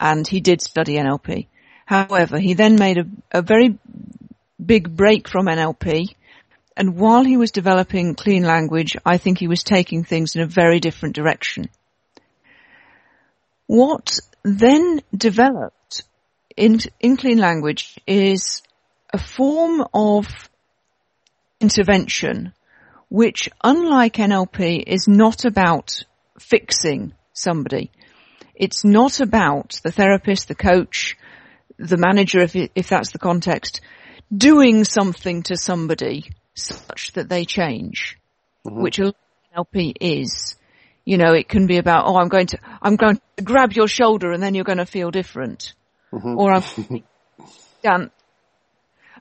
and 0.00 0.26
he 0.26 0.40
did 0.40 0.60
study 0.60 0.96
NLP. 0.96 1.46
However, 1.86 2.38
he 2.38 2.54
then 2.54 2.76
made 2.76 2.98
a, 2.98 3.06
a 3.32 3.42
very 3.42 3.78
big 4.64 4.94
break 4.94 5.28
from 5.28 5.46
NLP. 5.46 6.14
And 6.76 6.96
while 6.96 7.24
he 7.24 7.36
was 7.36 7.50
developing 7.50 8.14
clean 8.14 8.44
language, 8.44 8.96
I 9.04 9.18
think 9.18 9.38
he 9.38 9.48
was 9.48 9.62
taking 9.62 10.04
things 10.04 10.36
in 10.36 10.42
a 10.42 10.46
very 10.46 10.80
different 10.80 11.14
direction. 11.14 11.70
What 13.66 14.18
then 14.42 15.00
developed 15.16 15.77
in, 16.58 16.80
in 16.98 17.16
clean 17.16 17.38
language 17.38 17.98
is 18.06 18.62
a 19.12 19.18
form 19.18 19.86
of 19.94 20.26
intervention 21.60 22.52
which, 23.08 23.48
unlike 23.62 24.14
NLP, 24.14 24.82
is 24.86 25.06
not 25.08 25.44
about 25.44 26.04
fixing 26.38 27.14
somebody. 27.32 27.90
It's 28.54 28.84
not 28.84 29.20
about 29.20 29.80
the 29.84 29.92
therapist, 29.92 30.48
the 30.48 30.54
coach, 30.54 31.16
the 31.78 31.96
manager, 31.96 32.40
if, 32.40 32.56
it, 32.56 32.72
if 32.74 32.88
that's 32.88 33.12
the 33.12 33.18
context, 33.18 33.80
doing 34.36 34.84
something 34.84 35.44
to 35.44 35.56
somebody 35.56 36.24
such 36.54 37.12
that 37.12 37.28
they 37.28 37.44
change, 37.44 38.18
mm-hmm. 38.66 38.82
which 38.82 38.98
NLP 38.98 39.94
is. 40.00 40.56
You 41.04 41.16
know, 41.16 41.32
it 41.32 41.48
can 41.48 41.66
be 41.66 41.78
about, 41.78 42.04
oh, 42.06 42.16
I'm 42.16 42.28
going 42.28 42.48
to, 42.48 42.58
I'm 42.82 42.96
going 42.96 43.20
to 43.36 43.44
grab 43.44 43.72
your 43.72 43.88
shoulder 43.88 44.32
and 44.32 44.42
then 44.42 44.54
you're 44.54 44.64
going 44.64 44.78
to 44.78 44.86
feel 44.86 45.10
different. 45.10 45.72
Mm-hmm. 46.12 46.38
Or 46.38 46.52
I'm 46.52 47.04
done 47.82 48.10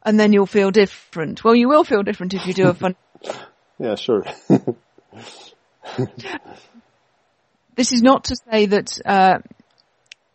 and 0.08 0.20
then 0.20 0.34
you'll 0.34 0.46
feel 0.46 0.72
different. 0.72 1.44
Well, 1.44 1.54
you 1.54 1.68
will 1.68 1.84
feel 1.84 2.02
different 2.02 2.34
if 2.34 2.48
you 2.48 2.54
do 2.54 2.70
a 2.70 2.74
fun. 2.74 2.96
yeah, 3.80 3.96
sure. 3.96 4.26
this 7.76 7.92
is 7.92 8.02
not 8.02 8.24
to 8.26 8.38
say 8.50 8.68
that 8.68 9.00
uh, 9.06 9.40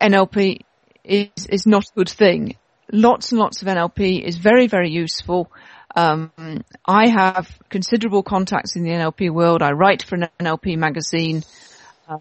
NLP 0.01 0.61
is 1.05 1.31
is 1.49 1.67
not 1.67 1.85
a 1.85 1.93
good 1.97 2.11
thing. 2.11 2.57
Lots 2.93 3.33
and 3.33 3.39
lots 3.39 3.63
of 3.63 3.69
NLP 3.69 4.23
is 4.23 4.37
very 4.37 4.67
very 4.67 4.91
useful. 4.91 5.51
Um, 5.97 6.33
I 6.87 7.09
have 7.09 7.49
considerable 7.71 8.23
contacts 8.23 8.77
in 8.77 8.83
the 8.83 8.91
NLP 8.91 9.31
world. 9.31 9.63
I 9.63 9.73
write 9.73 10.03
for 10.03 10.17
an 10.17 10.29
NLP 10.39 10.77
magazine. 10.77 11.45
Uh, 12.07 12.19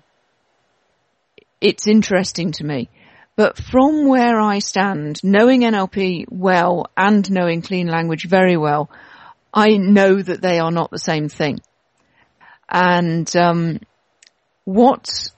it's 1.59 1.85
interesting 1.87 2.53
to 2.53 2.63
me. 2.63 2.89
But 3.35 3.57
from 3.57 4.07
where 4.07 4.39
I 4.39 4.59
stand, 4.59 5.23
knowing 5.23 5.61
NLP 5.61 6.25
well 6.29 6.87
and 6.97 7.29
knowing 7.31 7.61
clean 7.61 7.87
language 7.87 8.27
very 8.27 8.57
well, 8.57 8.89
I 9.53 9.77
know 9.77 10.21
that 10.21 10.41
they 10.41 10.59
are 10.59 10.71
not 10.71 10.91
the 10.91 10.99
same 10.99 11.29
thing. 11.29 11.59
And 12.69 13.33
um, 13.35 13.79
what 14.65 15.31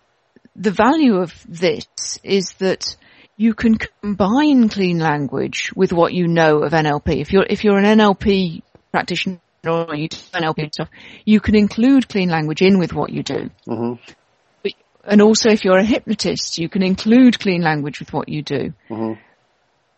the 0.56 0.71
value 0.71 1.17
of 1.17 1.34
this 1.47 1.88
is 2.23 2.53
that 2.53 2.95
you 3.38 3.53
can 3.53 3.77
combine 4.01 4.69
clean 4.69 4.99
language 4.99 5.71
with 5.75 5.91
what 5.91 6.13
you 6.13 6.27
know 6.27 6.60
of 6.60 6.71
NLP. 6.71 7.19
If 7.19 7.34
you're 7.34 7.45
if 7.49 7.63
you're 7.63 7.77
an 7.77 7.99
NLP 7.99 8.62
practitioner 8.91 9.39
or 9.65 9.95
you 9.95 10.10
do 10.10 10.17
NLP 10.34 10.73
stuff, 10.73 10.89
you 11.25 11.39
can 11.39 11.56
include 11.56 12.08
clean 12.08 12.29
language 12.29 12.62
in 12.62 12.77
with 12.77 12.93
what 12.93 13.10
you 13.10 13.23
do. 13.23 13.49
Mm-hmm. 13.67 14.12
And 15.04 15.22
also, 15.22 15.50
if 15.50 15.66
you're 15.66 15.78
a 15.78 15.84
hypnotist, 15.84 16.58
you 16.58 16.70
can 16.70 16.82
include 16.82 17.39
clean 17.39 17.62
language 17.62 18.00
with 18.00 18.13
what 18.13 18.30
you 18.30 18.42
do. 18.42 18.74
Mm-hmm. 18.89 19.20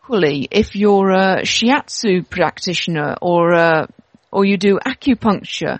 Equally, 0.02 0.48
if 0.50 0.74
you're 0.74 1.10
a 1.10 1.42
shiatsu 1.42 2.28
practitioner 2.28 3.16
or 3.22 3.52
a, 3.52 3.88
or 4.32 4.44
you 4.44 4.56
do 4.56 4.78
acupuncture, 4.84 5.78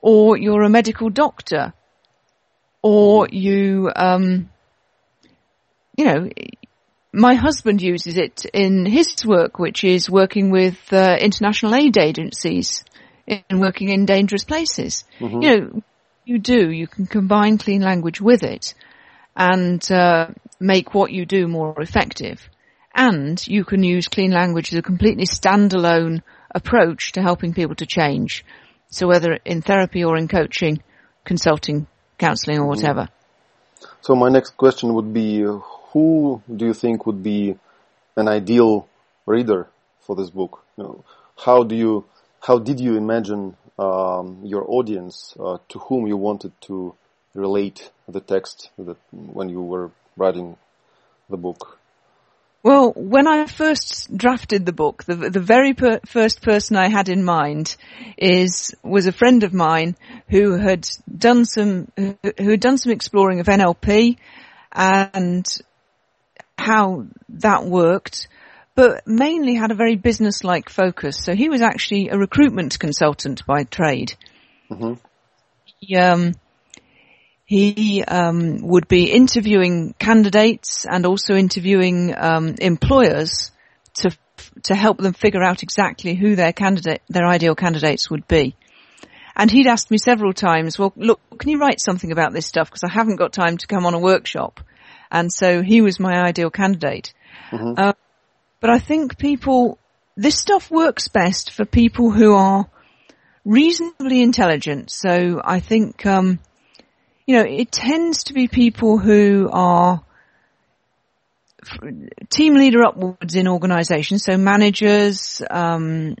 or 0.00 0.36
you're 0.36 0.62
a 0.62 0.68
medical 0.68 1.10
doctor, 1.10 1.72
or 2.82 3.28
you, 3.30 3.90
um, 3.94 4.48
you 5.96 6.04
know, 6.04 6.28
my 7.12 7.34
husband 7.34 7.80
uses 7.80 8.16
it 8.16 8.44
in 8.52 8.86
his 8.86 9.24
work, 9.24 9.58
which 9.58 9.82
is 9.84 10.10
working 10.10 10.50
with 10.50 10.92
uh, 10.92 11.16
international 11.20 11.74
aid 11.74 11.96
agencies 11.96 12.84
and 13.26 13.60
working 13.60 13.88
in 13.88 14.04
dangerous 14.04 14.44
places. 14.44 15.04
Mm-hmm. 15.18 15.42
You 15.42 15.48
know, 15.48 15.82
you 16.28 16.38
do, 16.38 16.70
you 16.70 16.86
can 16.86 17.06
combine 17.06 17.58
clean 17.58 17.80
language 17.80 18.20
with 18.20 18.42
it 18.42 18.74
and 19.34 19.90
uh, 19.90 20.28
make 20.60 20.94
what 20.94 21.10
you 21.12 21.24
do 21.24 21.48
more 21.48 21.80
effective. 21.80 22.48
And 22.94 23.44
you 23.46 23.64
can 23.64 23.82
use 23.82 24.08
clean 24.08 24.32
language 24.32 24.72
as 24.72 24.78
a 24.78 24.82
completely 24.82 25.24
standalone 25.26 26.22
approach 26.54 27.12
to 27.12 27.22
helping 27.22 27.54
people 27.54 27.76
to 27.76 27.86
change. 27.86 28.44
So 28.90 29.06
whether 29.06 29.34
in 29.44 29.62
therapy 29.62 30.04
or 30.04 30.16
in 30.16 30.28
coaching, 30.28 30.82
consulting, 31.24 31.86
counseling 32.18 32.58
or 32.58 32.62
mm-hmm. 32.62 32.68
whatever. 32.68 33.08
So 34.00 34.14
my 34.14 34.28
next 34.28 34.56
question 34.56 34.94
would 34.94 35.14
be, 35.14 35.42
who 35.92 36.42
do 36.54 36.66
you 36.66 36.74
think 36.74 37.06
would 37.06 37.22
be 37.22 37.56
an 38.16 38.28
ideal 38.28 38.88
reader 39.26 39.68
for 40.00 40.16
this 40.16 40.30
book? 40.30 40.64
You 40.76 40.84
know, 40.84 41.04
how 41.44 41.62
do 41.62 41.76
you, 41.76 42.04
how 42.40 42.58
did 42.58 42.80
you 42.80 42.96
imagine 42.96 43.56
um, 43.78 44.40
your 44.44 44.64
audience 44.68 45.34
uh, 45.38 45.58
to 45.68 45.78
whom 45.78 46.06
you 46.06 46.16
wanted 46.16 46.52
to 46.62 46.94
relate 47.34 47.90
the 48.08 48.20
text 48.20 48.70
that 48.78 48.96
when 49.12 49.48
you 49.48 49.62
were 49.62 49.90
writing 50.16 50.56
the 51.30 51.36
book? 51.36 51.78
Well, 52.62 52.92
when 52.96 53.28
I 53.28 53.46
first 53.46 54.14
drafted 54.16 54.66
the 54.66 54.72
book, 54.72 55.04
the, 55.04 55.14
the 55.14 55.40
very 55.40 55.74
per- 55.74 56.00
first 56.06 56.42
person 56.42 56.76
I 56.76 56.88
had 56.88 57.08
in 57.08 57.22
mind 57.22 57.76
is 58.16 58.74
was 58.82 59.06
a 59.06 59.12
friend 59.12 59.44
of 59.44 59.54
mine 59.54 59.96
who 60.28 60.58
had 60.58 60.88
done 61.16 61.44
some 61.44 61.90
who 61.96 62.16
had 62.36 62.60
done 62.60 62.78
some 62.78 62.92
exploring 62.92 63.38
of 63.38 63.46
NLP 63.46 64.16
and 64.72 65.46
how 66.58 67.06
that 67.28 67.64
worked, 67.64 68.26
but 68.78 69.04
mainly 69.08 69.56
had 69.56 69.72
a 69.72 69.74
very 69.74 69.96
business-like 69.96 70.68
focus. 70.70 71.18
So 71.24 71.34
he 71.34 71.48
was 71.48 71.62
actually 71.62 72.10
a 72.10 72.16
recruitment 72.16 72.78
consultant 72.78 73.44
by 73.44 73.64
trade. 73.64 74.14
Mm-hmm. 74.70 74.92
He, 75.64 75.96
um, 75.96 76.34
he 77.44 78.04
um, 78.04 78.58
would 78.62 78.86
be 78.86 79.10
interviewing 79.10 79.96
candidates 79.98 80.86
and 80.88 81.06
also 81.06 81.34
interviewing 81.34 82.14
um, 82.16 82.54
employers 82.60 83.50
to 83.94 84.16
to 84.62 84.76
help 84.76 84.98
them 84.98 85.12
figure 85.12 85.42
out 85.42 85.64
exactly 85.64 86.14
who 86.14 86.36
their 86.36 86.52
candidate, 86.52 87.02
their 87.08 87.26
ideal 87.26 87.56
candidates 87.56 88.08
would 88.08 88.28
be. 88.28 88.54
And 89.34 89.50
he'd 89.50 89.66
asked 89.66 89.90
me 89.90 89.98
several 89.98 90.32
times, 90.32 90.78
"Well, 90.78 90.92
look, 90.94 91.20
can 91.36 91.50
you 91.50 91.58
write 91.58 91.80
something 91.80 92.12
about 92.12 92.32
this 92.32 92.46
stuff? 92.46 92.68
Because 92.70 92.84
I 92.84 92.92
haven't 92.92 93.16
got 93.16 93.32
time 93.32 93.56
to 93.56 93.66
come 93.66 93.86
on 93.86 93.94
a 93.94 93.98
workshop." 93.98 94.60
And 95.10 95.32
so 95.32 95.62
he 95.62 95.80
was 95.80 95.98
my 95.98 96.22
ideal 96.22 96.50
candidate. 96.50 97.12
Mm-hmm. 97.50 97.74
Uh, 97.76 97.92
but 98.60 98.70
I 98.70 98.78
think 98.78 99.18
people, 99.18 99.78
this 100.16 100.38
stuff 100.38 100.70
works 100.70 101.08
best 101.08 101.52
for 101.52 101.64
people 101.64 102.10
who 102.10 102.34
are 102.34 102.68
reasonably 103.44 104.22
intelligent. 104.22 104.90
So 104.90 105.40
I 105.44 105.60
think, 105.60 106.04
um, 106.04 106.38
you 107.26 107.36
know, 107.36 107.44
it 107.44 107.70
tends 107.70 108.24
to 108.24 108.34
be 108.34 108.48
people 108.48 108.98
who 108.98 109.48
are 109.52 110.02
team 112.30 112.54
leader 112.54 112.84
upwards 112.84 113.34
in 113.34 113.48
organizations, 113.48 114.24
so 114.24 114.36
managers, 114.36 115.42
um, 115.50 116.16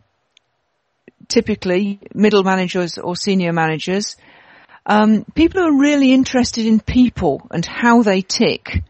typically 1.28 2.00
middle 2.14 2.42
managers 2.42 2.98
or 2.98 3.16
senior 3.16 3.52
managers. 3.52 4.16
Um, 4.86 5.24
people 5.34 5.60
who 5.60 5.68
are 5.68 5.80
really 5.80 6.12
interested 6.12 6.66
in 6.66 6.80
people 6.80 7.46
and 7.50 7.64
how 7.64 8.02
they 8.02 8.22
tick. 8.22 8.82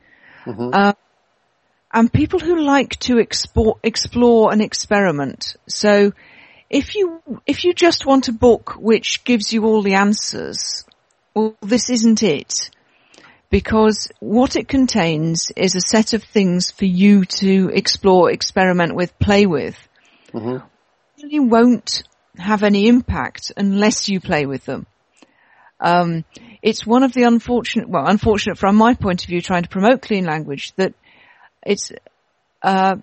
Mm-hmm. 0.47 0.71
Uh, 0.73 0.93
and 1.93 2.13
people 2.13 2.39
who 2.39 2.61
like 2.61 2.99
to 3.01 3.19
explore, 3.19 3.77
explore 3.83 4.53
and 4.53 4.61
experiment. 4.61 5.57
So 5.69 6.13
if 6.69 6.95
you, 6.95 7.23
if 7.47 7.65
you 7.65 7.73
just 7.73 8.05
want 8.05 8.29
a 8.29 8.33
book 8.33 8.75
which 8.79 9.25
gives 9.25 9.53
you 9.53 9.65
all 9.65 9.83
the 9.83 9.95
answers, 9.95 10.85
well, 11.35 11.57
this 11.63 11.91
isn't 11.91 12.23
it. 12.23 12.71
Because 13.51 14.11
what 14.21 14.57
it 14.57 14.69
contains 14.69 15.51
is 15.57 15.75
a 15.75 15.81
set 15.81 16.13
of 16.13 16.23
things 16.23 16.71
for 16.71 16.85
you 16.85 17.25
to 17.25 17.71
explore, 17.73 18.31
experiment 18.31 18.95
with, 18.95 19.19
play 19.19 19.47
with. 19.47 19.77
Mm-hmm. 20.35 20.67
You 21.17 21.45
won't 21.45 22.03
have 22.37 22.63
any 22.63 22.89
impact 22.89 23.53
unless 23.57 24.09
you 24.11 24.21
play 24.21 24.45
with 24.45 24.67
them. 24.67 24.87
Um, 25.81 26.25
it's 26.61 26.87
one 26.87 27.03
of 27.03 27.15
the 27.15 27.23
unfortunate, 27.23 27.89
well, 27.89 28.07
unfortunate 28.07 28.59
from 28.59 28.77
my 28.77 28.95
point 28.95 29.23
of 29.23 29.29
view, 29.29 29.41
trying 29.41 29.63
to 29.63 29.69
promote 29.69 30.03
clean 30.03 30.27
language 30.27 30.73
that 30.77 30.93
it's, 31.65 31.93
uh, 32.63 32.97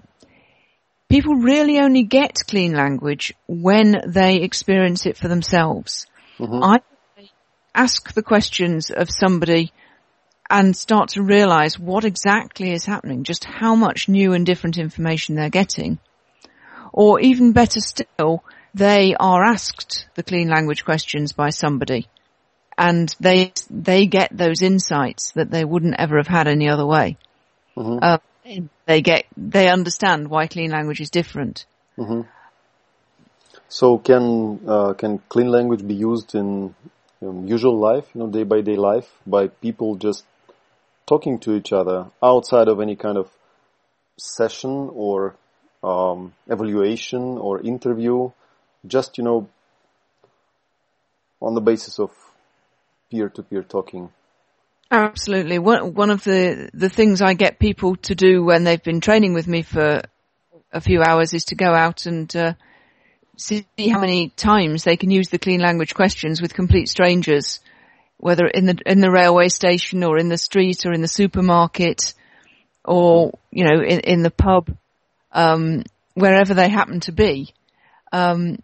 people 1.10 1.36
really 1.36 1.80
only 1.80 2.04
get 2.04 2.36
clean 2.48 2.74
language 2.74 3.34
when 3.48 4.02
they 4.08 4.38
experience 4.38 5.06
it 5.06 5.18
for 5.18 5.28
themselves. 5.28 6.08
Mm-hmm. 6.40 6.64
I 6.64 6.82
ask 7.74 8.14
the 8.14 8.24
questions 8.24 8.90
of 8.90 9.10
somebody 9.10 9.72
and 10.50 10.76
start 10.76 11.10
to 11.10 11.24
realize 11.24 11.80
what 11.80 12.06
exactly 12.06 12.72
is 12.72 12.86
happening, 12.86 13.24
just 13.24 13.44
how 13.44 13.76
much 13.76 14.08
new 14.08 14.34
and 14.34 14.46
different 14.46 14.78
information 14.78 15.36
they're 15.36 15.50
getting. 15.50 16.00
Or 16.94 17.20
even 17.20 17.52
better 17.52 17.80
still, 17.80 18.44
they 18.74 19.16
are 19.20 19.44
asked 19.44 20.08
the 20.16 20.24
clean 20.24 20.50
language 20.50 20.86
questions 20.86 21.34
by 21.34 21.50
somebody 21.50 22.08
and 22.78 23.14
they, 23.20 23.54
they 23.70 24.06
get 24.06 24.30
those 24.32 24.62
insights 24.62 25.32
that 25.32 25.50
they 25.50 25.64
wouldn't 25.66 25.96
ever 25.98 26.18
have 26.18 26.28
had 26.28 26.48
any 26.48 26.70
other 26.70 26.86
way. 26.86 27.18
Mm-hmm. 27.78 28.00
Uh, 28.02 28.18
they 28.86 29.02
get, 29.02 29.26
they 29.36 29.70
understand 29.70 30.30
why 30.30 30.48
clean 30.48 30.72
language 30.72 31.02
is 31.02 31.10
different. 31.10 31.66
Mm-hmm. 31.98 32.22
So 33.68 33.98
can 33.98 34.60
uh, 34.68 34.94
can 34.94 35.20
clean 35.30 35.50
language 35.50 35.86
be 35.86 35.96
used 35.96 36.36
in 36.36 36.76
um, 37.22 37.48
usual 37.48 37.78
life, 37.78 38.06
you 38.14 38.22
know, 38.22 38.28
day 38.28 38.44
by 38.44 38.62
day 38.62 38.76
life, 38.76 39.12
by 39.26 39.48
people 39.48 39.96
just 39.96 40.24
talking 41.08 41.40
to 41.40 41.56
each 41.56 41.74
other 41.74 42.08
outside 42.22 42.68
of 42.68 42.80
any 42.80 42.96
kind 42.96 43.18
of 43.18 43.30
session 44.18 44.90
or 44.94 45.36
um, 45.84 46.34
evaluation 46.48 47.38
or 47.38 47.62
interview, 47.62 48.32
just 48.88 49.18
you 49.18 49.24
know, 49.24 49.50
on 51.42 51.54
the 51.54 51.62
basis 51.62 52.00
of 52.00 52.12
peer-to-peer 53.12 53.64
talking. 53.64 54.10
Absolutely. 54.92 55.60
One 55.60 55.94
one 55.94 56.10
of 56.12 56.24
the 56.24 56.70
the 56.74 56.90
things 56.90 57.22
I 57.22 57.34
get 57.34 57.60
people 57.60 57.96
to 57.98 58.16
do 58.16 58.44
when 58.44 58.64
they've 58.64 58.82
been 58.82 59.02
training 59.02 59.34
with 59.34 59.48
me 59.48 59.64
for 59.64 60.04
a 60.72 60.82
few 60.82 61.02
hours 61.02 61.34
is 61.34 61.46
to 61.46 61.56
go 61.56 61.74
out 61.74 62.06
and 62.06 62.34
uh, 62.36 62.54
see 63.38 63.66
how 63.90 64.00
many 64.00 64.30
times 64.30 64.84
they 64.84 64.98
can 64.98 65.10
use 65.10 65.30
the 65.30 65.40
clean 65.40 65.60
language 65.60 65.96
questions 65.96 66.42
with 66.42 66.54
complete 66.54 66.88
strangers, 66.88 67.62
whether 68.18 68.46
in 68.46 68.66
the 68.66 68.78
in 68.86 69.00
the 69.00 69.12
railway 69.12 69.48
station 69.48 70.04
or 70.04 70.20
in 70.20 70.30
the 70.30 70.38
street 70.38 70.86
or 70.86 70.94
in 70.94 71.02
the 71.02 71.08
supermarket, 71.08 72.14
or 72.84 73.32
you 73.52 73.66
know 73.66 73.82
in, 73.82 74.02
in 74.02 74.22
the 74.22 74.32
pub, 74.32 74.70
um, 75.32 75.84
wherever 76.14 76.54
they 76.54 76.70
happen 76.70 77.00
to 77.02 77.12
be. 77.12 77.54
Um, 78.12 78.60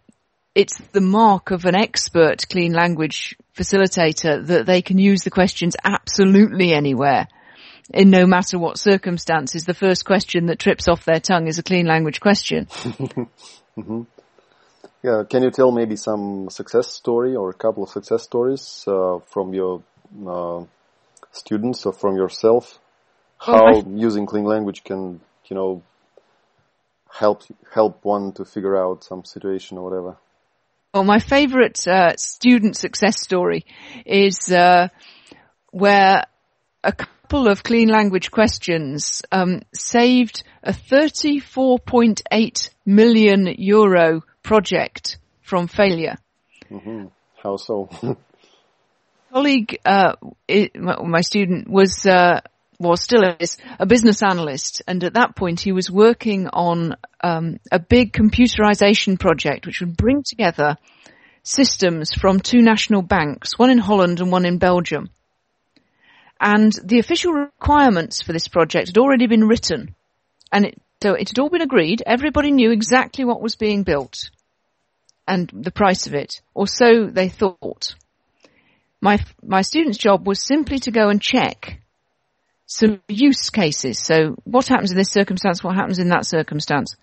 it's 0.54 0.78
the 0.92 1.00
mark 1.00 1.50
of 1.50 1.64
an 1.64 1.74
expert 1.74 2.46
clean 2.48 2.72
language 2.72 3.36
facilitator 3.56 4.44
that 4.46 4.66
they 4.66 4.82
can 4.82 4.98
use 4.98 5.22
the 5.22 5.30
questions 5.30 5.76
absolutely 5.84 6.72
anywhere 6.72 7.28
in 7.92 8.10
no 8.10 8.26
matter 8.26 8.58
what 8.58 8.78
circumstances. 8.78 9.64
The 9.64 9.74
first 9.74 10.04
question 10.04 10.46
that 10.46 10.58
trips 10.58 10.88
off 10.88 11.04
their 11.04 11.20
tongue 11.20 11.46
is 11.46 11.58
a 11.58 11.62
clean 11.62 11.86
language 11.86 12.20
question. 12.20 12.66
mm-hmm. 13.76 14.02
Yeah, 15.02 15.24
can 15.28 15.42
you 15.42 15.50
tell 15.50 15.72
maybe 15.72 15.96
some 15.96 16.48
success 16.48 16.88
story 16.88 17.34
or 17.34 17.50
a 17.50 17.54
couple 17.54 17.82
of 17.82 17.90
success 17.90 18.22
stories 18.22 18.84
uh, 18.86 19.18
from 19.26 19.52
your 19.52 19.82
uh, 20.26 20.64
students 21.32 21.84
or 21.84 21.92
from 21.92 22.16
yourself? 22.16 22.78
How 23.38 23.64
well, 23.64 23.84
using 23.88 24.26
clean 24.26 24.44
language 24.44 24.84
can, 24.84 25.20
you 25.46 25.56
know, 25.56 25.82
help 27.10 27.42
help 27.72 28.04
one 28.04 28.32
to 28.32 28.44
figure 28.44 28.76
out 28.76 29.02
some 29.02 29.24
situation 29.24 29.76
or 29.76 29.84
whatever? 29.84 30.16
Well, 30.94 31.04
my 31.04 31.20
favourite 31.20 31.88
uh, 31.88 32.16
student 32.18 32.76
success 32.76 33.18
story 33.18 33.64
is 34.04 34.52
uh, 34.52 34.88
where 35.70 36.24
a 36.84 36.92
couple 36.92 37.48
of 37.48 37.62
clean 37.62 37.88
language 37.88 38.30
questions 38.30 39.22
um, 39.32 39.62
saved 39.72 40.42
a 40.62 40.72
34.8 40.72 42.68
million 42.84 43.46
euro 43.56 44.22
project 44.42 45.16
from 45.40 45.66
failure. 45.66 46.18
Mm-hmm. 46.70 47.06
How 47.42 47.56
so? 47.56 47.88
colleague, 49.32 49.78
uh, 49.86 50.12
it, 50.46 50.72
my 50.76 51.22
student 51.22 51.70
was 51.70 52.04
uh, 52.04 52.42
was 52.78 53.02
still 53.02 53.22
is 53.38 53.56
a 53.78 53.86
business 53.86 54.22
analyst, 54.22 54.82
and 54.86 55.04
at 55.04 55.14
that 55.14 55.36
point 55.36 55.60
he 55.60 55.72
was 55.72 55.90
working 55.90 56.48
on 56.48 56.96
um, 57.22 57.58
a 57.70 57.78
big 57.78 58.12
computerization 58.12 59.18
project, 59.18 59.66
which 59.66 59.80
would 59.80 59.96
bring 59.96 60.22
together 60.22 60.76
systems 61.42 62.12
from 62.12 62.40
two 62.40 62.62
national 62.62 63.02
banks, 63.02 63.58
one 63.58 63.70
in 63.70 63.78
Holland 63.78 64.20
and 64.20 64.32
one 64.32 64.46
in 64.46 64.58
Belgium. 64.58 65.10
And 66.40 66.72
the 66.84 66.98
official 66.98 67.32
requirements 67.32 68.22
for 68.22 68.32
this 68.32 68.48
project 68.48 68.88
had 68.88 68.98
already 68.98 69.26
been 69.26 69.46
written, 69.46 69.94
and 70.50 70.66
it, 70.66 70.82
so 71.02 71.14
it 71.14 71.28
had 71.28 71.38
all 71.38 71.50
been 71.50 71.62
agreed. 71.62 72.02
Everybody 72.04 72.50
knew 72.50 72.72
exactly 72.72 73.24
what 73.24 73.42
was 73.42 73.56
being 73.56 73.82
built 73.82 74.30
and 75.26 75.50
the 75.52 75.70
price 75.70 76.06
of 76.06 76.14
it, 76.14 76.40
or 76.54 76.66
so 76.66 77.06
they 77.06 77.28
thought. 77.28 77.94
My 79.00 79.24
my 79.42 79.62
student's 79.62 79.98
job 79.98 80.26
was 80.26 80.44
simply 80.44 80.78
to 80.80 80.90
go 80.90 81.08
and 81.08 81.20
check 81.20 81.81
some 82.72 83.00
use 83.08 83.50
cases. 83.50 83.98
So 83.98 84.36
what 84.44 84.68
happens 84.68 84.90
in 84.90 84.96
this 84.96 85.10
circumstance? 85.10 85.62
What 85.62 85.74
happens 85.74 85.98
in 85.98 86.08
that 86.08 86.26
circumstance? 86.26 86.96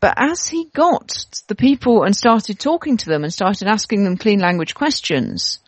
But 0.00 0.14
as 0.16 0.46
he 0.46 0.66
got 0.72 1.10
the 1.48 1.56
people 1.56 2.04
and 2.04 2.14
started 2.14 2.58
talking 2.58 2.96
to 2.98 3.06
them 3.06 3.24
and 3.24 3.32
started 3.32 3.66
asking 3.66 4.04
them 4.04 4.16
clean 4.16 4.38
language 4.38 4.74
questions 4.74 5.58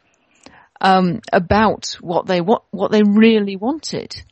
um, 0.81 1.21
about 1.33 1.97
what 2.01 2.27
they 2.27 2.41
what 2.41 2.63
what 2.71 2.93
they 2.93 3.03
really 3.03 3.57
wanted, 3.57 4.23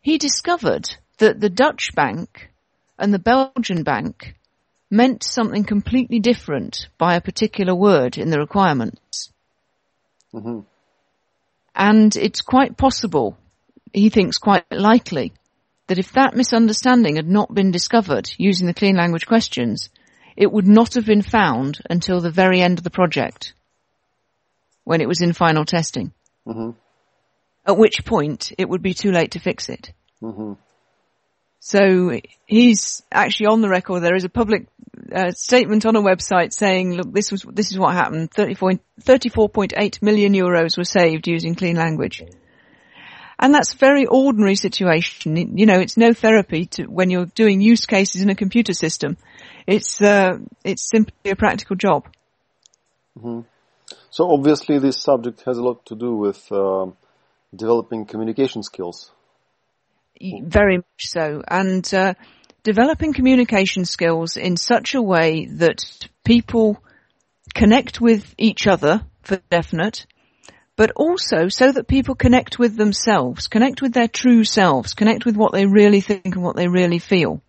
he 0.00 0.16
discovered 0.16 0.88
that 1.18 1.40
the 1.40 1.50
Dutch 1.50 1.94
bank 1.94 2.50
and 2.98 3.12
the 3.12 3.18
Belgian 3.18 3.82
bank 3.82 4.34
meant 4.90 5.22
something 5.22 5.64
completely 5.64 6.18
different 6.18 6.88
by 6.96 7.14
a 7.14 7.20
particular 7.20 7.74
word 7.74 8.16
in 8.16 8.30
the 8.30 8.38
requirements. 8.38 9.30
Mm-hmm. 10.32 10.60
And 11.74 12.16
it's 12.16 12.40
quite 12.40 12.76
possible 12.76 13.36
he 13.92 14.08
thinks 14.08 14.38
quite 14.38 14.64
likely 14.70 15.32
that 15.86 15.98
if 15.98 16.12
that 16.12 16.36
misunderstanding 16.36 17.16
had 17.16 17.28
not 17.28 17.52
been 17.52 17.70
discovered 17.70 18.30
using 18.36 18.66
the 18.66 18.74
clean 18.74 18.96
language 18.96 19.26
questions, 19.26 19.88
it 20.36 20.52
would 20.52 20.68
not 20.68 20.94
have 20.94 21.06
been 21.06 21.22
found 21.22 21.80
until 21.90 22.20
the 22.20 22.30
very 22.30 22.60
end 22.60 22.78
of 22.78 22.84
the 22.84 22.90
project, 22.90 23.54
when 24.84 25.00
it 25.00 25.08
was 25.08 25.20
in 25.20 25.32
final 25.32 25.64
testing. 25.64 26.12
Mm-hmm. 26.46 26.70
At 27.66 27.76
which 27.76 28.04
point 28.04 28.52
it 28.56 28.68
would 28.68 28.82
be 28.82 28.94
too 28.94 29.10
late 29.10 29.32
to 29.32 29.40
fix 29.40 29.68
it. 29.68 29.92
Mm-hmm. 30.22 30.52
So 31.60 32.20
he's 32.46 33.02
actually 33.10 33.46
on 33.46 33.62
the 33.62 33.68
record. 33.68 34.00
There 34.00 34.14
is 34.14 34.24
a 34.24 34.28
public 34.28 34.68
uh, 35.12 35.32
statement 35.32 35.86
on 35.86 35.96
a 35.96 36.02
website 36.02 36.52
saying, 36.52 36.94
"Look, 36.94 37.12
this 37.12 37.32
was 37.32 37.42
this 37.42 37.72
is 37.72 37.78
what 37.78 37.94
happened. 37.94 38.30
34.8 38.30 40.02
million 40.02 40.32
euros 40.34 40.78
were 40.78 40.84
saved 40.84 41.26
using 41.26 41.54
clean 41.54 41.76
language." 41.76 42.22
And 43.38 43.54
that's 43.54 43.74
a 43.74 43.76
very 43.76 44.06
ordinary 44.06 44.56
situation. 44.56 45.56
You 45.56 45.66
know, 45.66 45.78
it's 45.78 45.96
no 45.96 46.12
therapy 46.12 46.66
to, 46.66 46.86
when 46.86 47.10
you're 47.10 47.26
doing 47.26 47.60
use 47.60 47.86
cases 47.86 48.22
in 48.22 48.30
a 48.30 48.34
computer 48.34 48.72
system. 48.72 49.16
It's, 49.66 50.00
uh, 50.00 50.38
it's 50.64 50.88
simply 50.90 51.30
a 51.30 51.36
practical 51.36 51.76
job. 51.76 52.08
Mm-hmm. 53.16 53.40
So 54.10 54.30
obviously 54.30 54.78
this 54.78 55.00
subject 55.00 55.42
has 55.46 55.58
a 55.58 55.62
lot 55.62 55.86
to 55.86 55.94
do 55.94 56.14
with 56.16 56.50
um, 56.50 56.96
developing 57.54 58.06
communication 58.06 58.62
skills. 58.62 59.10
Very 60.20 60.78
much 60.78 61.06
so. 61.06 61.42
And 61.46 61.88
uh, 61.94 62.14
developing 62.64 63.12
communication 63.12 63.84
skills 63.84 64.36
in 64.36 64.56
such 64.56 64.94
a 64.94 65.02
way 65.02 65.46
that 65.46 65.84
people 66.24 66.82
connect 67.54 68.00
with 68.00 68.34
each 68.36 68.66
other 68.66 69.02
for 69.22 69.40
definite, 69.50 70.06
but 70.78 70.92
also 70.94 71.48
so 71.48 71.72
that 71.72 71.88
people 71.88 72.14
connect 72.14 72.56
with 72.56 72.76
themselves, 72.76 73.48
connect 73.48 73.82
with 73.82 73.92
their 73.92 74.06
true 74.06 74.44
selves, 74.44 74.94
connect 74.94 75.26
with 75.26 75.36
what 75.36 75.52
they 75.52 75.66
really 75.66 76.00
think 76.00 76.36
and 76.36 76.44
what 76.44 76.54
they 76.54 76.68
really 76.68 77.00
feel. 77.00 77.42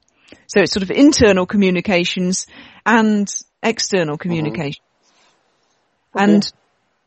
So 0.48 0.62
it's 0.62 0.74
sort 0.74 0.82
of 0.82 0.89
internal 0.89 1.46
communications 1.46 2.48
and 2.88 3.32
external 3.62 4.15
mm-hmm. 4.15 4.22
communication. 4.22 4.82
Mm-hmm. 6.15 6.20
Okay. 6.20 6.34
And 6.34 6.54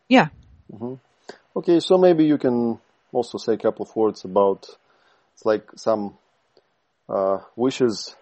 yeah. 0.08 0.28
Mm-hmm. 0.72 0.94
Okay, 1.56 1.80
so 1.80 1.98
maybe 1.98 2.24
you 2.24 2.38
can 2.38 2.78
also 3.10 3.36
say 3.38 3.54
a 3.54 3.58
couple 3.58 3.84
of 3.84 3.96
words 3.96 4.24
about 4.24 4.68
it's 5.34 5.44
like 5.44 5.68
some 5.74 6.16
uh, 7.08 7.38
wishes 7.56 8.14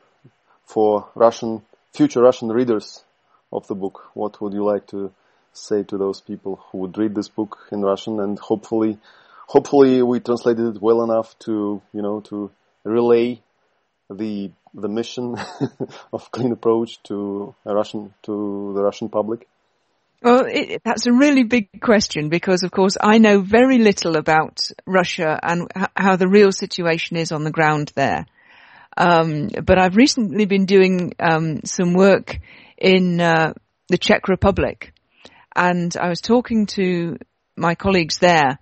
for 0.64 1.06
Russian 1.14 1.60
future 1.92 2.22
Russian 2.22 2.48
readers 2.48 3.04
of 3.52 3.66
the 3.66 3.74
book. 3.74 4.08
What 4.14 4.40
would 4.40 4.54
you 4.54 4.64
like 4.64 4.86
to 4.86 5.12
say 5.52 5.82
to 5.84 5.98
those 5.98 6.20
people 6.20 6.64
who 6.70 6.78
would 6.78 6.98
read 6.98 7.14
this 7.14 7.28
book 7.28 7.58
in 7.72 7.82
Russian 7.82 8.20
and 8.20 8.38
hopefully, 8.38 8.98
hopefully 9.46 10.02
we 10.02 10.20
translated 10.20 10.76
it 10.76 10.82
well 10.82 11.02
enough 11.02 11.38
to, 11.40 11.82
you 11.92 12.02
know, 12.02 12.20
to 12.22 12.50
relay 12.84 13.40
the, 14.08 14.50
the 14.74 14.88
mission 14.88 15.36
of 16.12 16.30
Clean 16.30 16.52
Approach 16.52 17.02
to 17.04 17.54
a 17.64 17.74
Russian, 17.74 18.14
to 18.22 18.72
the 18.74 18.82
Russian 18.82 19.08
public? 19.08 19.46
Well, 20.22 20.44
it, 20.46 20.82
that's 20.84 21.06
a 21.06 21.12
really 21.12 21.44
big 21.44 21.80
question 21.80 22.28
because, 22.28 22.62
of 22.62 22.70
course, 22.70 22.96
I 23.00 23.18
know 23.18 23.40
very 23.40 23.78
little 23.78 24.16
about 24.16 24.60
Russia 24.86 25.38
and 25.42 25.70
how 25.96 26.16
the 26.16 26.28
real 26.28 26.52
situation 26.52 27.16
is 27.16 27.32
on 27.32 27.44
the 27.44 27.50
ground 27.50 27.92
there. 27.94 28.26
Um, 28.96 29.48
but 29.64 29.78
I've 29.78 29.96
recently 29.96 30.44
been 30.44 30.66
doing 30.66 31.14
um, 31.18 31.60
some 31.64 31.94
work 31.94 32.38
in 32.76 33.20
uh, 33.20 33.54
the 33.88 33.96
Czech 33.96 34.28
Republic, 34.28 34.92
and 35.54 35.96
I 35.96 36.08
was 36.08 36.20
talking 36.20 36.66
to 36.66 37.18
my 37.56 37.74
colleagues 37.74 38.18
there 38.18 38.58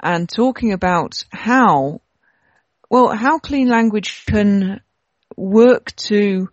and 0.00 0.28
talking 0.28 0.72
about 0.72 1.24
how, 1.30 2.00
well, 2.88 3.08
how 3.08 3.38
clean 3.38 3.68
language 3.68 4.24
can 4.26 4.80
work 5.36 5.94
to 5.96 6.48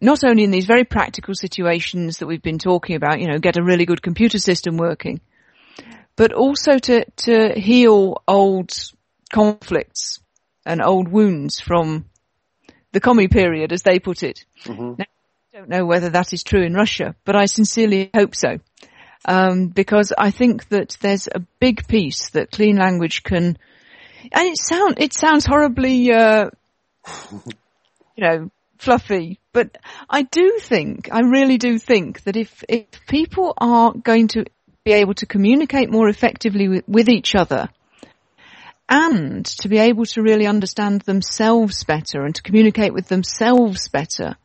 not 0.00 0.24
only 0.24 0.44
in 0.44 0.50
these 0.50 0.66
very 0.66 0.84
practical 0.84 1.34
situations 1.34 2.18
that 2.18 2.26
we've 2.26 2.42
been 2.42 2.58
talking 2.58 2.96
about, 2.96 3.20
you 3.20 3.28
know, 3.28 3.38
get 3.38 3.56
a 3.56 3.62
really 3.62 3.86
good 3.86 4.02
computer 4.02 4.38
system 4.38 4.76
working, 4.76 5.20
but 6.16 6.32
also 6.32 6.78
to, 6.78 7.04
to 7.16 7.52
heal 7.58 8.22
old 8.28 8.72
conflicts 9.32 10.20
and 10.64 10.82
old 10.82 11.08
wounds 11.08 11.60
from 11.60 12.06
the 12.92 13.00
commie 13.00 13.28
period, 13.28 13.72
as 13.72 13.82
they 13.82 13.98
put 13.98 14.22
it. 14.22 14.44
Mm-hmm. 14.64 14.94
Now, 14.98 15.06
don't 15.56 15.70
know 15.70 15.86
whether 15.86 16.10
that 16.10 16.34
is 16.34 16.42
true 16.42 16.62
in 16.62 16.74
Russia, 16.74 17.14
but 17.24 17.34
I 17.34 17.46
sincerely 17.46 18.10
hope 18.14 18.34
so. 18.34 18.58
Um, 19.24 19.68
because 19.68 20.12
I 20.16 20.30
think 20.30 20.68
that 20.68 20.98
there's 21.00 21.28
a 21.34 21.40
big 21.60 21.88
piece 21.88 22.28
that 22.30 22.50
clean 22.50 22.76
language 22.76 23.22
can, 23.22 23.56
and 24.32 24.48
it 24.48 24.58
sound, 24.58 24.96
it 24.98 25.14
sounds 25.14 25.46
horribly, 25.46 26.12
uh, 26.12 26.50
you 27.32 27.44
know, 28.18 28.50
fluffy, 28.76 29.40
but 29.54 29.78
I 30.10 30.24
do 30.24 30.58
think, 30.60 31.08
I 31.10 31.20
really 31.20 31.56
do 31.56 31.78
think 31.78 32.24
that 32.24 32.36
if, 32.36 32.62
if 32.68 32.84
people 33.08 33.54
are 33.56 33.94
going 33.94 34.28
to 34.28 34.44
be 34.84 34.92
able 34.92 35.14
to 35.14 35.26
communicate 35.26 35.90
more 35.90 36.10
effectively 36.10 36.68
with, 36.68 36.84
with 36.86 37.08
each 37.08 37.34
other, 37.34 37.70
and 38.90 39.46
to 39.46 39.70
be 39.70 39.78
able 39.78 40.04
to 40.04 40.20
really 40.20 40.46
understand 40.46 41.00
themselves 41.00 41.82
better 41.84 42.26
and 42.26 42.34
to 42.34 42.42
communicate 42.42 42.92
with 42.92 43.08
themselves 43.08 43.88
better, 43.88 44.36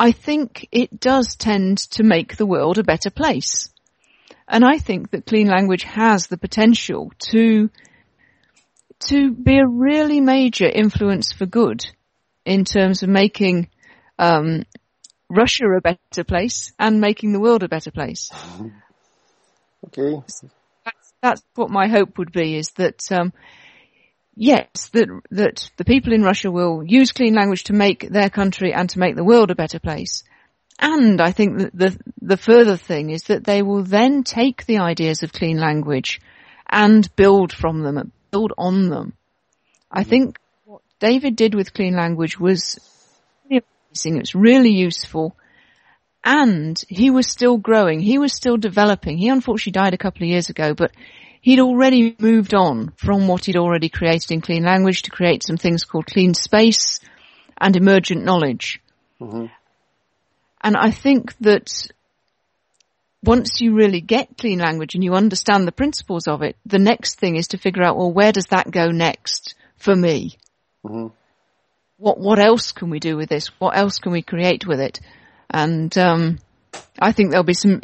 I 0.00 0.12
think 0.12 0.68
it 0.70 1.00
does 1.00 1.34
tend 1.34 1.78
to 1.90 2.04
make 2.04 2.36
the 2.36 2.46
world 2.46 2.78
a 2.78 2.84
better 2.84 3.10
place. 3.10 3.68
And 4.46 4.64
I 4.64 4.78
think 4.78 5.10
that 5.10 5.26
clean 5.26 5.48
language 5.48 5.82
has 5.82 6.28
the 6.28 6.38
potential 6.38 7.10
to, 7.32 7.68
to 9.08 9.32
be 9.32 9.58
a 9.58 9.66
really 9.66 10.20
major 10.20 10.66
influence 10.66 11.32
for 11.32 11.46
good 11.46 11.84
in 12.44 12.64
terms 12.64 13.02
of 13.02 13.08
making, 13.08 13.70
um, 14.20 14.62
Russia 15.28 15.64
a 15.76 15.80
better 15.80 16.24
place 16.24 16.72
and 16.78 17.00
making 17.00 17.32
the 17.32 17.40
world 17.40 17.64
a 17.64 17.68
better 17.68 17.90
place. 17.90 18.30
Okay. 19.84 20.22
That's, 20.84 21.12
that's 21.20 21.42
what 21.56 21.70
my 21.70 21.88
hope 21.88 22.18
would 22.18 22.30
be 22.30 22.56
is 22.56 22.70
that, 22.76 23.00
um, 23.10 23.32
yes, 24.38 24.88
that, 24.92 25.08
that 25.32 25.70
the 25.76 25.84
people 25.84 26.12
in 26.12 26.22
Russia 26.22 26.50
will 26.50 26.82
use 26.84 27.12
clean 27.12 27.34
language 27.34 27.64
to 27.64 27.72
make 27.72 28.08
their 28.08 28.30
country 28.30 28.72
and 28.72 28.88
to 28.90 28.98
make 28.98 29.16
the 29.16 29.24
world 29.24 29.50
a 29.50 29.56
better 29.56 29.80
place. 29.80 30.22
And 30.78 31.20
I 31.20 31.32
think 31.32 31.58
that 31.58 31.76
the, 31.76 31.98
the 32.22 32.36
further 32.36 32.76
thing 32.76 33.10
is 33.10 33.24
that 33.24 33.44
they 33.44 33.62
will 33.62 33.82
then 33.82 34.22
take 34.22 34.64
the 34.64 34.78
ideas 34.78 35.24
of 35.24 35.32
clean 35.32 35.58
language 35.58 36.20
and 36.70 37.14
build 37.16 37.52
from 37.52 37.82
them, 37.82 38.12
build 38.30 38.52
on 38.56 38.88
them. 38.88 39.14
I 39.90 40.04
mm. 40.04 40.06
think 40.06 40.38
what 40.64 40.82
David 41.00 41.34
did 41.34 41.54
with 41.54 41.74
clean 41.74 41.96
language 41.96 42.38
was 42.38 42.78
really 43.50 43.64
amazing. 43.90 44.16
It 44.16 44.20
was 44.20 44.34
really 44.36 44.70
useful. 44.72 45.34
And 46.22 46.80
he 46.88 47.10
was 47.10 47.28
still 47.28 47.56
growing. 47.56 48.00
He 48.00 48.18
was 48.18 48.32
still 48.32 48.56
developing. 48.56 49.18
He 49.18 49.28
unfortunately 49.28 49.72
died 49.72 49.94
a 49.94 49.98
couple 49.98 50.22
of 50.22 50.28
years 50.28 50.48
ago, 50.48 50.74
but 50.74 50.92
he'd 51.40 51.60
already 51.60 52.16
moved 52.18 52.54
on 52.54 52.92
from 52.96 53.28
what 53.28 53.44
he'd 53.44 53.56
already 53.56 53.88
created 53.88 54.30
in 54.30 54.40
clean 54.40 54.64
language 54.64 55.02
to 55.02 55.10
create 55.10 55.42
some 55.42 55.56
things 55.56 55.84
called 55.84 56.06
clean 56.06 56.34
space 56.34 57.00
and 57.60 57.76
emergent 57.76 58.24
knowledge. 58.24 58.80
Mm-hmm. 59.20 59.46
And 60.62 60.76
I 60.76 60.90
think 60.90 61.36
that 61.38 61.88
once 63.24 63.60
you 63.60 63.74
really 63.74 64.00
get 64.00 64.38
clean 64.38 64.58
language 64.58 64.94
and 64.94 65.02
you 65.02 65.14
understand 65.14 65.66
the 65.66 65.72
principles 65.72 66.28
of 66.28 66.42
it, 66.42 66.56
the 66.66 66.78
next 66.78 67.18
thing 67.18 67.36
is 67.36 67.48
to 67.48 67.58
figure 67.58 67.82
out, 67.82 67.96
well, 67.96 68.12
where 68.12 68.32
does 68.32 68.46
that 68.46 68.70
go 68.70 68.88
next 68.88 69.54
for 69.76 69.94
me? 69.94 70.36
Mm-hmm. 70.84 71.08
What, 71.96 72.18
what 72.18 72.38
else 72.38 72.72
can 72.72 72.90
we 72.90 73.00
do 73.00 73.16
with 73.16 73.28
this? 73.28 73.48
What 73.58 73.76
else 73.76 73.98
can 73.98 74.12
we 74.12 74.22
create 74.22 74.66
with 74.66 74.80
it? 74.80 75.00
And, 75.50 75.96
um, 75.98 76.38
I 77.00 77.12
think 77.12 77.30
there'll 77.30 77.44
be 77.44 77.54
some 77.54 77.80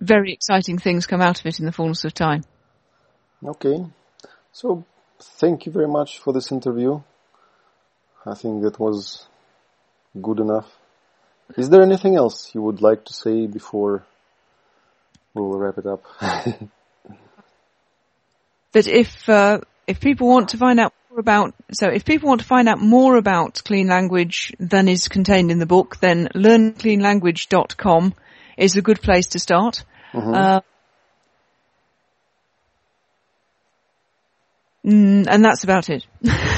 very 0.00 0.32
exciting 0.32 0.78
things 0.78 1.06
come 1.06 1.20
out 1.20 1.40
of 1.40 1.46
it 1.46 1.58
in 1.58 1.66
the 1.66 1.72
fullness 1.72 2.04
of 2.04 2.14
time. 2.14 2.44
Okay. 3.44 3.84
So, 4.52 4.84
thank 5.18 5.66
you 5.66 5.72
very 5.72 5.88
much 5.88 6.18
for 6.18 6.32
this 6.32 6.52
interview. 6.52 7.00
I 8.24 8.34
think 8.34 8.62
that 8.62 8.78
was 8.78 9.26
good 10.20 10.38
enough. 10.38 10.70
Is 11.56 11.68
there 11.70 11.82
anything 11.82 12.16
else 12.16 12.54
you 12.54 12.62
would 12.62 12.80
like 12.80 13.04
to 13.06 13.12
say 13.12 13.46
before 13.46 14.04
we'll 15.34 15.58
wrap 15.58 15.78
it 15.78 15.86
up? 15.86 16.04
that 18.72 18.86
if 18.86 19.28
uh, 19.28 19.60
if 19.86 20.00
people 20.00 20.28
want 20.28 20.50
to 20.50 20.56
find 20.56 20.80
out 20.80 20.94
more 21.10 21.20
about 21.20 21.54
so 21.72 21.88
if 21.88 22.04
people 22.04 22.28
want 22.28 22.40
to 22.40 22.46
find 22.46 22.68
out 22.68 22.80
more 22.80 23.16
about 23.16 23.62
clean 23.64 23.88
language 23.88 24.54
than 24.58 24.88
is 24.88 25.08
contained 25.08 25.50
in 25.50 25.58
the 25.58 25.66
book, 25.66 25.98
then 25.98 26.28
learncleanlanguage.com 26.34 28.14
is 28.56 28.76
a 28.76 28.82
good 28.82 29.02
place 29.02 29.28
to 29.28 29.38
start. 29.38 29.84
Mm-hmm. 30.12 30.34
Uh, 30.34 30.60
Mm, 34.86 35.26
and 35.28 35.44
that's 35.44 35.64
about 35.64 35.88
it. 35.90 36.04